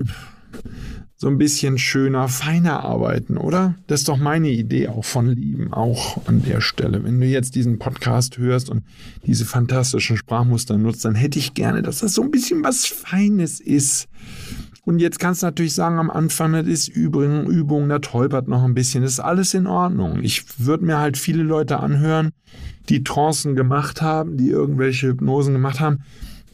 so 1.16 1.28
ein 1.28 1.38
bisschen 1.38 1.78
schöner, 1.78 2.28
feiner 2.28 2.84
arbeiten, 2.84 3.38
oder? 3.38 3.76
Das 3.88 4.02
ist 4.02 4.10
doch 4.10 4.18
meine 4.18 4.50
Idee 4.50 4.90
auch 4.90 5.06
von 5.06 5.28
Lieben, 5.28 5.72
auch 5.72 6.28
an 6.28 6.44
der 6.44 6.60
Stelle. 6.60 7.02
Wenn 7.06 7.22
du 7.22 7.26
jetzt 7.26 7.56
diesen 7.56 7.80
Podcast 7.80 8.38
hörst 8.38 8.70
und 8.70 8.84
diese 9.26 9.46
fantastischen 9.46 10.18
Sprachmuster 10.18 10.78
nutzt, 10.78 11.06
dann 11.06 11.16
hätte 11.16 11.40
ich 11.40 11.54
gerne, 11.54 11.82
dass 11.82 12.00
das 12.00 12.14
so 12.14 12.24
ein 12.24 12.30
bisschen 12.30 12.62
was 12.64 12.86
Feines 12.86 13.62
ist 13.62 14.10
Und 14.88 15.00
jetzt 15.00 15.20
kannst 15.20 15.42
du 15.42 15.48
natürlich 15.48 15.74
sagen, 15.74 16.00
am 16.00 16.10
Anfang, 16.10 16.54
das 16.54 16.66
ist 16.66 16.88
Übung, 16.88 17.48
Übung, 17.48 17.90
da 17.90 18.00
tolpert 18.00 18.48
noch 18.48 18.64
ein 18.64 18.74
bisschen. 18.74 19.04
Das 19.04 19.12
ist 19.12 19.20
alles 19.20 19.54
in 19.54 19.68
Ordnung. 19.68 20.24
Ich 20.24 20.46
würde 20.66 20.86
mir 20.86 20.98
halt 20.98 21.18
viele 21.18 21.44
Leute 21.44 21.82
anhören, 21.82 22.30
die 22.88 23.04
Trancen 23.04 23.58
gemacht 23.58 24.02
haben, 24.02 24.38
die 24.38 24.48
irgendwelche 24.48 25.10
Hypnosen 25.10 25.52
gemacht 25.52 25.82
haben. 25.82 26.04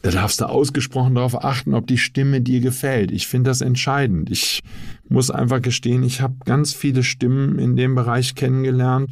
Da 0.02 0.10
darfst 0.10 0.40
du 0.40 0.46
ausgesprochen 0.46 1.14
darauf 1.14 1.44
achten, 1.44 1.74
ob 1.74 1.86
die 1.86 1.96
Stimme 1.96 2.40
dir 2.40 2.58
gefällt. 2.58 3.12
Ich 3.12 3.28
finde 3.28 3.50
das 3.50 3.60
entscheidend. 3.60 4.32
Ich 4.32 4.64
muss 5.08 5.30
einfach 5.30 5.62
gestehen, 5.62 6.02
ich 6.02 6.20
habe 6.20 6.34
ganz 6.44 6.72
viele 6.72 7.04
Stimmen 7.04 7.60
in 7.60 7.76
dem 7.76 7.94
Bereich 7.94 8.34
kennengelernt 8.34 9.10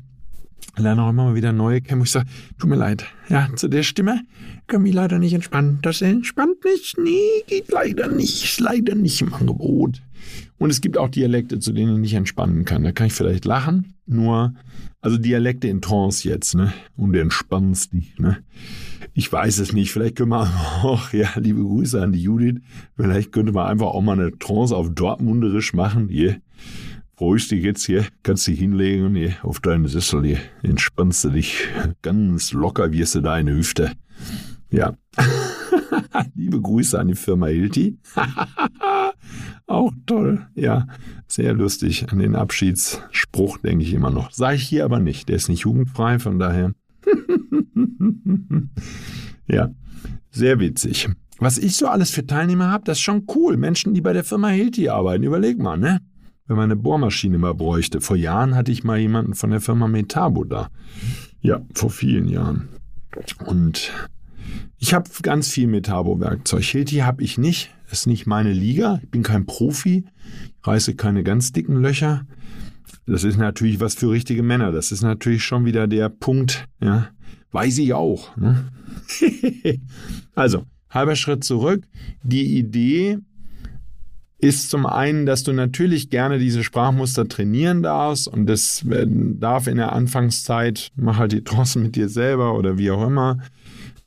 lerne 0.77 1.03
auch 1.03 1.11
immer 1.11 1.35
wieder 1.35 1.53
neue 1.53 1.81
kennen, 1.81 2.03
ich 2.03 2.11
sage, 2.11 2.27
tut 2.59 2.71
mir 2.71 2.77
leid, 2.77 3.05
ja, 3.29 3.49
zu 3.55 3.69
der 3.69 3.83
Stimme 3.83 4.21
kann 4.67 4.83
mich 4.83 4.95
leider 4.95 5.19
nicht 5.19 5.35
entspannen. 5.35 5.79
Das 5.83 6.01
entspannt 6.03 6.65
nicht, 6.65 6.97
nee, 6.99 7.43
geht 7.47 7.71
leider 7.71 8.09
nicht, 8.09 8.45
ist 8.45 8.61
leider 8.61 8.95
nicht 8.95 9.21
im 9.21 9.35
Angebot. 9.35 10.01
Und 10.59 10.71
es 10.71 10.81
gibt 10.81 10.97
auch 10.97 11.09
Dialekte, 11.09 11.59
zu 11.59 11.73
denen 11.73 11.95
ich 11.95 12.01
nicht 12.01 12.15
entspannen 12.15 12.65
kann. 12.65 12.85
Da 12.85 12.93
kann 12.93 13.09
ich 13.09 13.13
vielleicht 13.13 13.45
lachen, 13.45 13.95
nur, 14.07 14.55
also 15.01 15.19
Dialekte 15.19 15.69
in 15.69 15.81
Trance 15.81 16.29
jetzt, 16.29 16.55
ne, 16.55 16.73
und 16.97 17.15
entspannst 17.15 17.93
dich, 17.93 18.19
ne. 18.19 18.39
Ich 19.15 19.31
weiß 19.31 19.59
es 19.59 19.75
nicht, 19.75 19.93
vielleicht 19.93 20.17
können 20.17 20.31
wir 20.31 20.49
auch, 20.83 21.13
ja, 21.13 21.29
liebe 21.37 21.63
Grüße 21.63 22.01
an 22.01 22.13
die 22.13 22.23
Judith, 22.23 22.61
vielleicht 22.97 23.33
könnte 23.33 23.53
man 23.53 23.67
einfach 23.67 23.89
auch 23.89 24.01
mal 24.01 24.19
eine 24.19 24.39
Trance 24.39 24.75
auf 24.75 24.95
Dortmunderisch 24.95 25.75
machen, 25.75 26.09
yeah 26.09 26.37
freust 27.23 27.53
dich 27.53 27.63
jetzt 27.63 27.87
hier, 27.87 28.05
kannst 28.25 28.49
dich 28.49 28.59
hinlegen 28.59 29.15
hier 29.15 29.37
auf 29.43 29.61
deinen 29.61 29.87
Sessel 29.87 30.25
hier, 30.25 30.39
entspannst 30.65 31.23
du 31.23 31.31
dich 31.31 31.69
ganz 32.03 32.53
locker, 32.53 32.91
wirst 32.91 33.15
du 33.15 33.21
deine 33.21 33.55
Hüfte. 33.55 33.93
Ja. 34.73 34.97
Liebe 36.35 36.61
Grüße 36.61 36.99
an 36.99 37.07
die 37.07 37.15
Firma 37.15 37.47
Hilti. 37.47 37.97
Auch 39.69 39.93
toll. 40.05 40.49
Ja, 40.57 40.89
sehr 41.29 41.55
lustig. 41.55 42.11
An 42.11 42.19
den 42.19 42.35
Abschiedsspruch 42.35 43.59
denke 43.59 43.85
ich 43.85 43.95
immer 43.95 44.11
noch. 44.11 44.33
Sei 44.33 44.57
ich 44.57 44.65
hier 44.65 44.85
aber 44.85 44.99
nicht. 44.99 45.29
Der 45.29 45.37
ist 45.37 45.49
nicht 45.49 45.61
jugendfrei, 45.61 46.19
von 46.19 46.41
daher. 46.41 46.73
ja, 49.47 49.71
sehr 50.33 50.59
witzig. 50.59 51.09
Was 51.39 51.59
ich 51.59 51.77
so 51.77 51.87
alles 51.87 52.11
für 52.11 52.27
Teilnehmer 52.27 52.73
habe, 52.73 52.83
das 52.85 52.99
ist 52.99 53.05
schon 53.05 53.29
cool. 53.37 53.57
Menschen, 53.57 53.95
die 53.95 54.01
bei 54.01 54.13
der 54.13 54.25
Firma 54.25 54.49
Hilti 54.49 54.89
arbeiten. 54.89 55.23
Überleg 55.23 55.61
mal, 55.61 55.77
ne? 55.77 56.01
Wenn 56.47 56.57
man 56.57 56.65
eine 56.65 56.77
Bohrmaschine 56.77 57.39
mal 57.39 57.55
bräuchte. 57.55 58.01
Vor 58.01 58.17
Jahren 58.17 58.55
hatte 58.55 58.73
ich 58.73 58.85
mal 58.85 58.99
jemanden 58.99 59.35
von 59.35 59.51
der 59.51 59.61
Firma 59.61 59.89
Metabo 59.89 60.45
da. 60.45 60.69
Ja, 61.41 61.61
vor 61.75 61.91
vielen 61.91 62.29
Jahren. 62.29 62.69
Und 63.47 63.93
ich 64.79 64.95
habe 64.95 65.09
ganz 65.23 65.49
viel 65.49 65.67
Metabo-Werkzeug. 65.67 66.65
Hilti 66.65 66.97
habe 66.97 67.23
ich 67.23 67.39
nicht. 67.39 67.71
Ist 67.91 68.07
nicht 68.07 68.27
meine 68.27 68.53
Liga. 68.53 69.01
Ich 69.03 69.11
bin 69.11 69.23
kein 69.23 69.47
Profi. 69.47 70.05
Ich 70.61 70.67
reiße 70.67 70.95
keine 70.95 71.23
ganz 71.23 71.53
dicken 71.53 71.77
Löcher. 71.77 72.27
Das 73.07 73.25
ist 73.25 73.37
natürlich 73.37 73.81
was 73.81 73.95
für 73.95 74.11
richtige 74.11 74.43
Männer. 74.43 74.73
Das 74.73 74.93
ist 74.93 75.03
natürlich 75.03 75.45
schon 75.45 75.65
wieder 75.65 75.87
der 75.87 76.09
Punkt. 76.09 76.67
Ja, 76.81 77.09
weiß 77.51 77.79
ich 77.79 77.93
auch. 77.93 78.37
Ne? 78.37 78.69
also, 80.35 80.65
halber 80.91 81.17
Schritt 81.17 81.45
zurück. 81.45 81.85
Die 82.23 82.59
Idee, 82.59 83.19
ist 84.43 84.71
zum 84.71 84.87
einen, 84.87 85.25
dass 85.25 85.45
du 85.45 85.53
natürlich 85.53 86.11
gerne 86.11 86.41
diese 86.41 86.65
Sprachmuster 86.65 87.29
trainieren 87.29 87.83
darfst 87.83 88.27
und 88.27 88.47
das 88.47 88.85
darf 88.85 89.69
in 89.69 89.77
der 89.77 89.93
Anfangszeit, 89.93 90.91
mach 90.97 91.17
halt 91.19 91.31
die 91.31 91.45
Trance 91.45 91.79
mit 91.79 91.95
dir 91.95 92.09
selber 92.09 92.59
oder 92.59 92.77
wie 92.77 92.91
auch 92.91 93.07
immer. 93.07 93.39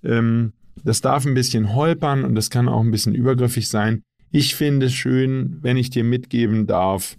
Ähm, 0.03 0.51
das 0.83 0.99
darf 0.99 1.25
ein 1.25 1.35
bisschen 1.35 1.73
holpern 1.73 2.25
und 2.25 2.35
das 2.35 2.49
kann 2.49 2.67
auch 2.67 2.81
ein 2.81 2.91
bisschen 2.91 3.15
übergriffig 3.15 3.69
sein. 3.69 4.03
Ich 4.29 4.55
finde 4.55 4.87
es 4.87 4.93
schön, 4.93 5.57
wenn 5.61 5.77
ich 5.77 5.89
dir 5.89 6.03
mitgeben 6.03 6.67
darf, 6.67 7.15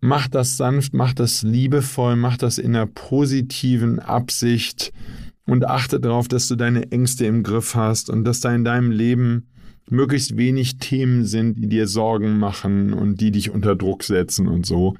mach 0.00 0.28
das 0.28 0.56
sanft, 0.56 0.94
mach 0.94 1.12
das 1.12 1.42
liebevoll, 1.42 2.14
mach 2.14 2.36
das 2.36 2.58
in 2.58 2.76
einer 2.76 2.86
positiven 2.86 3.98
Absicht 3.98 4.92
und 5.44 5.66
achte 5.66 5.98
darauf, 5.98 6.28
dass 6.28 6.46
du 6.46 6.54
deine 6.54 6.92
Ängste 6.92 7.26
im 7.26 7.42
Griff 7.42 7.74
hast 7.74 8.10
und 8.10 8.22
dass 8.22 8.38
da 8.38 8.54
in 8.54 8.64
deinem 8.64 8.92
Leben 8.92 9.48
möglichst 9.88 10.36
wenig 10.36 10.78
Themen 10.78 11.24
sind, 11.24 11.58
die 11.58 11.68
dir 11.68 11.86
Sorgen 11.86 12.38
machen 12.38 12.92
und 12.92 13.20
die 13.20 13.30
dich 13.30 13.50
unter 13.50 13.76
Druck 13.76 14.02
setzen 14.02 14.48
und 14.48 14.66
so, 14.66 14.94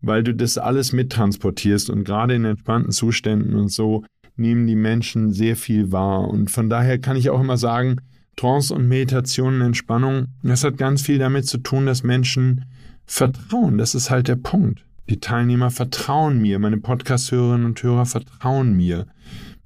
weil 0.00 0.22
du 0.22 0.34
das 0.34 0.58
alles 0.58 0.92
mittransportierst 0.92 1.90
und 1.90 2.04
gerade 2.04 2.34
in 2.34 2.44
entspannten 2.44 2.92
Zuständen 2.92 3.54
und 3.54 3.70
so 3.70 4.04
nehmen 4.36 4.66
die 4.66 4.76
Menschen 4.76 5.32
sehr 5.32 5.56
viel 5.56 5.92
wahr. 5.92 6.28
Und 6.28 6.50
von 6.50 6.70
daher 6.70 6.98
kann 6.98 7.16
ich 7.16 7.30
auch 7.30 7.40
immer 7.40 7.58
sagen, 7.58 7.96
Trance 8.36 8.74
und 8.74 8.88
Meditation 8.88 9.56
und 9.56 9.62
Entspannung, 9.62 10.28
das 10.42 10.64
hat 10.64 10.78
ganz 10.78 11.02
viel 11.02 11.18
damit 11.18 11.46
zu 11.46 11.58
tun, 11.58 11.86
dass 11.86 12.02
Menschen 12.02 12.64
vertrauen, 13.04 13.76
das 13.76 13.94
ist 13.94 14.10
halt 14.10 14.28
der 14.28 14.36
Punkt. 14.36 14.84
Die 15.10 15.18
Teilnehmer 15.20 15.70
vertrauen 15.70 16.40
mir, 16.40 16.58
meine 16.58 16.78
Podcast-Hörerinnen 16.78 17.66
und 17.66 17.82
Hörer 17.82 18.06
vertrauen 18.06 18.76
mir, 18.76 19.06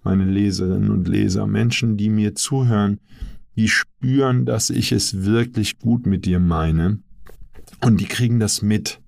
meine 0.03 0.25
Leserinnen 0.25 0.91
und 0.91 1.07
Leser, 1.07 1.47
Menschen, 1.47 1.97
die 1.97 2.09
mir 2.09 2.35
zuhören, 2.35 2.99
die 3.57 3.69
spüren, 3.69 4.45
dass 4.47 4.71
ich 4.71 4.93
es 4.93 5.25
wirklich 5.25 5.79
gut 5.79 6.07
mit 6.07 6.25
dir 6.25 6.41
meine 6.41 6.99
und 7.81 8.01
die 8.01 8.07
kriegen 8.07 8.41
das 8.41 8.63
mit. 8.63 9.01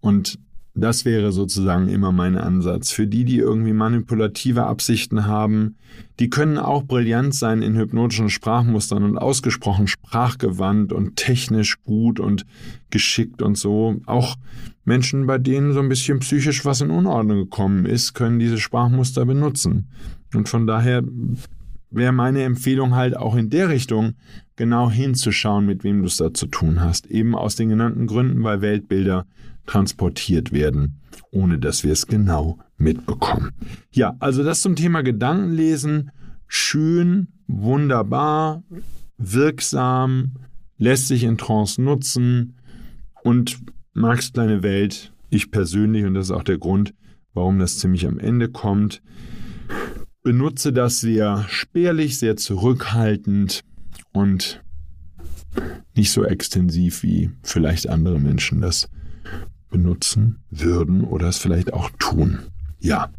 Und 0.00 0.38
das 0.74 1.04
wäre 1.04 1.32
sozusagen 1.32 1.88
immer 1.88 2.12
mein 2.12 2.36
Ansatz. 2.36 2.90
Für 2.92 3.06
die, 3.06 3.24
die 3.24 3.36
irgendwie 3.36 3.74
manipulative 3.74 4.64
Absichten 4.64 5.26
haben, 5.26 5.76
die 6.18 6.30
können 6.30 6.56
auch 6.56 6.84
brillant 6.84 7.34
sein 7.34 7.60
in 7.60 7.76
hypnotischen 7.76 8.30
Sprachmustern 8.30 9.02
und 9.02 9.18
ausgesprochen 9.18 9.86
sprachgewandt 9.86 10.92
und 10.92 11.16
technisch 11.16 11.82
gut 11.82 12.20
und 12.20 12.46
geschickt 12.90 13.42
und 13.42 13.58
so. 13.58 14.00
Auch 14.06 14.36
Menschen, 14.84 15.26
bei 15.26 15.36
denen 15.36 15.74
so 15.74 15.80
ein 15.80 15.90
bisschen 15.90 16.20
psychisch 16.20 16.64
was 16.64 16.80
in 16.80 16.90
Unordnung 16.90 17.38
gekommen 17.38 17.84
ist, 17.84 18.14
können 18.14 18.38
diese 18.38 18.58
Sprachmuster 18.58 19.26
benutzen. 19.26 19.88
Und 20.34 20.48
von 20.48 20.66
daher 20.66 21.02
wäre 21.94 22.12
meine 22.12 22.42
Empfehlung 22.42 22.94
halt 22.94 23.16
auch 23.16 23.36
in 23.36 23.50
der 23.50 23.68
Richtung 23.68 24.14
genau 24.56 24.90
hinzuschauen, 24.90 25.66
mit 25.66 25.84
wem 25.84 26.00
du 26.00 26.06
es 26.06 26.16
da 26.16 26.32
zu 26.32 26.46
tun 26.46 26.80
hast. 26.80 27.06
Eben 27.06 27.34
aus 27.34 27.56
den 27.56 27.68
genannten 27.68 28.06
Gründen, 28.06 28.42
weil 28.42 28.60
Weltbilder 28.60 29.26
transportiert 29.66 30.52
werden, 30.52 31.00
ohne 31.30 31.58
dass 31.58 31.84
wir 31.84 31.92
es 31.92 32.06
genau 32.06 32.58
mitbekommen. 32.76 33.52
Ja, 33.92 34.16
also 34.18 34.42
das 34.42 34.60
zum 34.60 34.76
Thema 34.76 35.02
Gedankenlesen. 35.02 36.10
Schön, 36.46 37.28
wunderbar, 37.46 38.62
wirksam, 39.16 40.32
lässt 40.78 41.08
sich 41.08 41.24
in 41.24 41.38
Trance 41.38 41.80
nutzen 41.80 42.56
und 43.22 43.58
magst 43.94 44.36
deine 44.36 44.62
Welt. 44.62 45.12
Ich 45.30 45.50
persönlich, 45.50 46.04
und 46.04 46.14
das 46.14 46.26
ist 46.26 46.32
auch 46.32 46.42
der 46.42 46.58
Grund, 46.58 46.92
warum 47.32 47.58
das 47.58 47.78
ziemlich 47.78 48.06
am 48.06 48.18
Ende 48.18 48.48
kommt, 48.48 49.02
benutze 50.22 50.72
das 50.72 51.00
sehr 51.00 51.44
spärlich, 51.48 52.18
sehr 52.18 52.36
zurückhaltend 52.36 53.62
und 54.12 54.62
nicht 55.94 56.12
so 56.12 56.24
extensiv, 56.24 57.02
wie 57.02 57.30
vielleicht 57.42 57.88
andere 57.88 58.18
Menschen 58.18 58.60
das 58.60 58.88
benutzen 59.70 60.38
würden 60.50 61.02
oder 61.02 61.28
es 61.28 61.38
vielleicht 61.38 61.72
auch 61.72 61.90
tun. 61.98 62.40
Ja. 62.78 63.10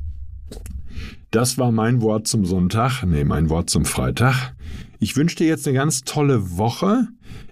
Das 1.31 1.57
war 1.57 1.71
mein 1.71 2.01
Wort 2.01 2.27
zum 2.27 2.45
Sonntag, 2.45 3.03
nee, 3.03 3.23
mein 3.23 3.49
Wort 3.49 3.69
zum 3.69 3.85
Freitag. 3.85 4.53
Ich 4.99 5.15
wünsche 5.17 5.35
dir 5.37 5.47
jetzt 5.47 5.67
eine 5.67 5.75
ganz 5.75 6.03
tolle 6.03 6.57
Woche. 6.57 7.07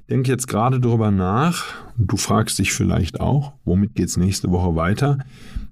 Denk 0.10 0.28
jetzt 0.28 0.48
gerade 0.48 0.80
drüber 0.80 1.10
nach. 1.10 1.66
Du 1.98 2.16
fragst 2.18 2.60
dich 2.60 2.74
vielleicht 2.74 3.20
auch, 3.20 3.54
womit 3.66 3.96
geht's 3.96 4.18
nächste 4.18 4.52
Woche 4.52 4.76
weiter? 4.76 5.18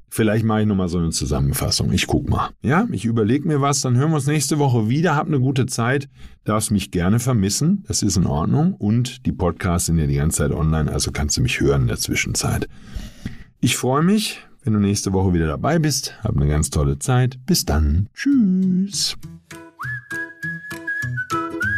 Vielleicht 0.09 0.43
mache 0.43 0.61
ich 0.61 0.67
nochmal 0.67 0.89
so 0.89 0.97
eine 0.97 1.11
Zusammenfassung. 1.11 1.91
Ich 1.91 2.07
guck 2.07 2.29
mal. 2.29 2.49
Ja, 2.61 2.87
ich 2.91 3.05
überlege 3.05 3.47
mir 3.47 3.61
was, 3.61 3.81
dann 3.81 3.95
hören 3.95 4.09
wir 4.09 4.15
uns 4.15 4.27
nächste 4.27 4.57
Woche 4.57 4.89
wieder. 4.89 5.15
Hab 5.15 5.27
eine 5.27 5.39
gute 5.39 5.65
Zeit. 5.67 6.09
Darfst 6.45 6.71
mich 6.71 6.91
gerne 6.91 7.19
vermissen. 7.19 7.83
Das 7.87 8.01
ist 8.01 8.17
in 8.17 8.25
Ordnung. 8.25 8.73
Und 8.73 9.25
die 9.25 9.31
Podcasts 9.31 9.85
sind 9.85 9.99
ja 9.99 10.07
die 10.07 10.15
ganze 10.15 10.37
Zeit 10.39 10.51
online, 10.51 10.91
also 10.91 11.11
kannst 11.11 11.37
du 11.37 11.41
mich 11.41 11.59
hören 11.59 11.83
in 11.83 11.87
der 11.87 11.97
Zwischenzeit. 11.97 12.67
Ich 13.59 13.77
freue 13.77 14.03
mich, 14.03 14.39
wenn 14.63 14.73
du 14.73 14.79
nächste 14.79 15.13
Woche 15.13 15.33
wieder 15.33 15.47
dabei 15.47 15.79
bist. 15.79 16.15
Hab 16.23 16.35
eine 16.35 16.47
ganz 16.47 16.69
tolle 16.69 16.97
Zeit. 16.97 17.39
Bis 17.45 17.65
dann. 17.65 18.07
Tschüss. 18.13 19.15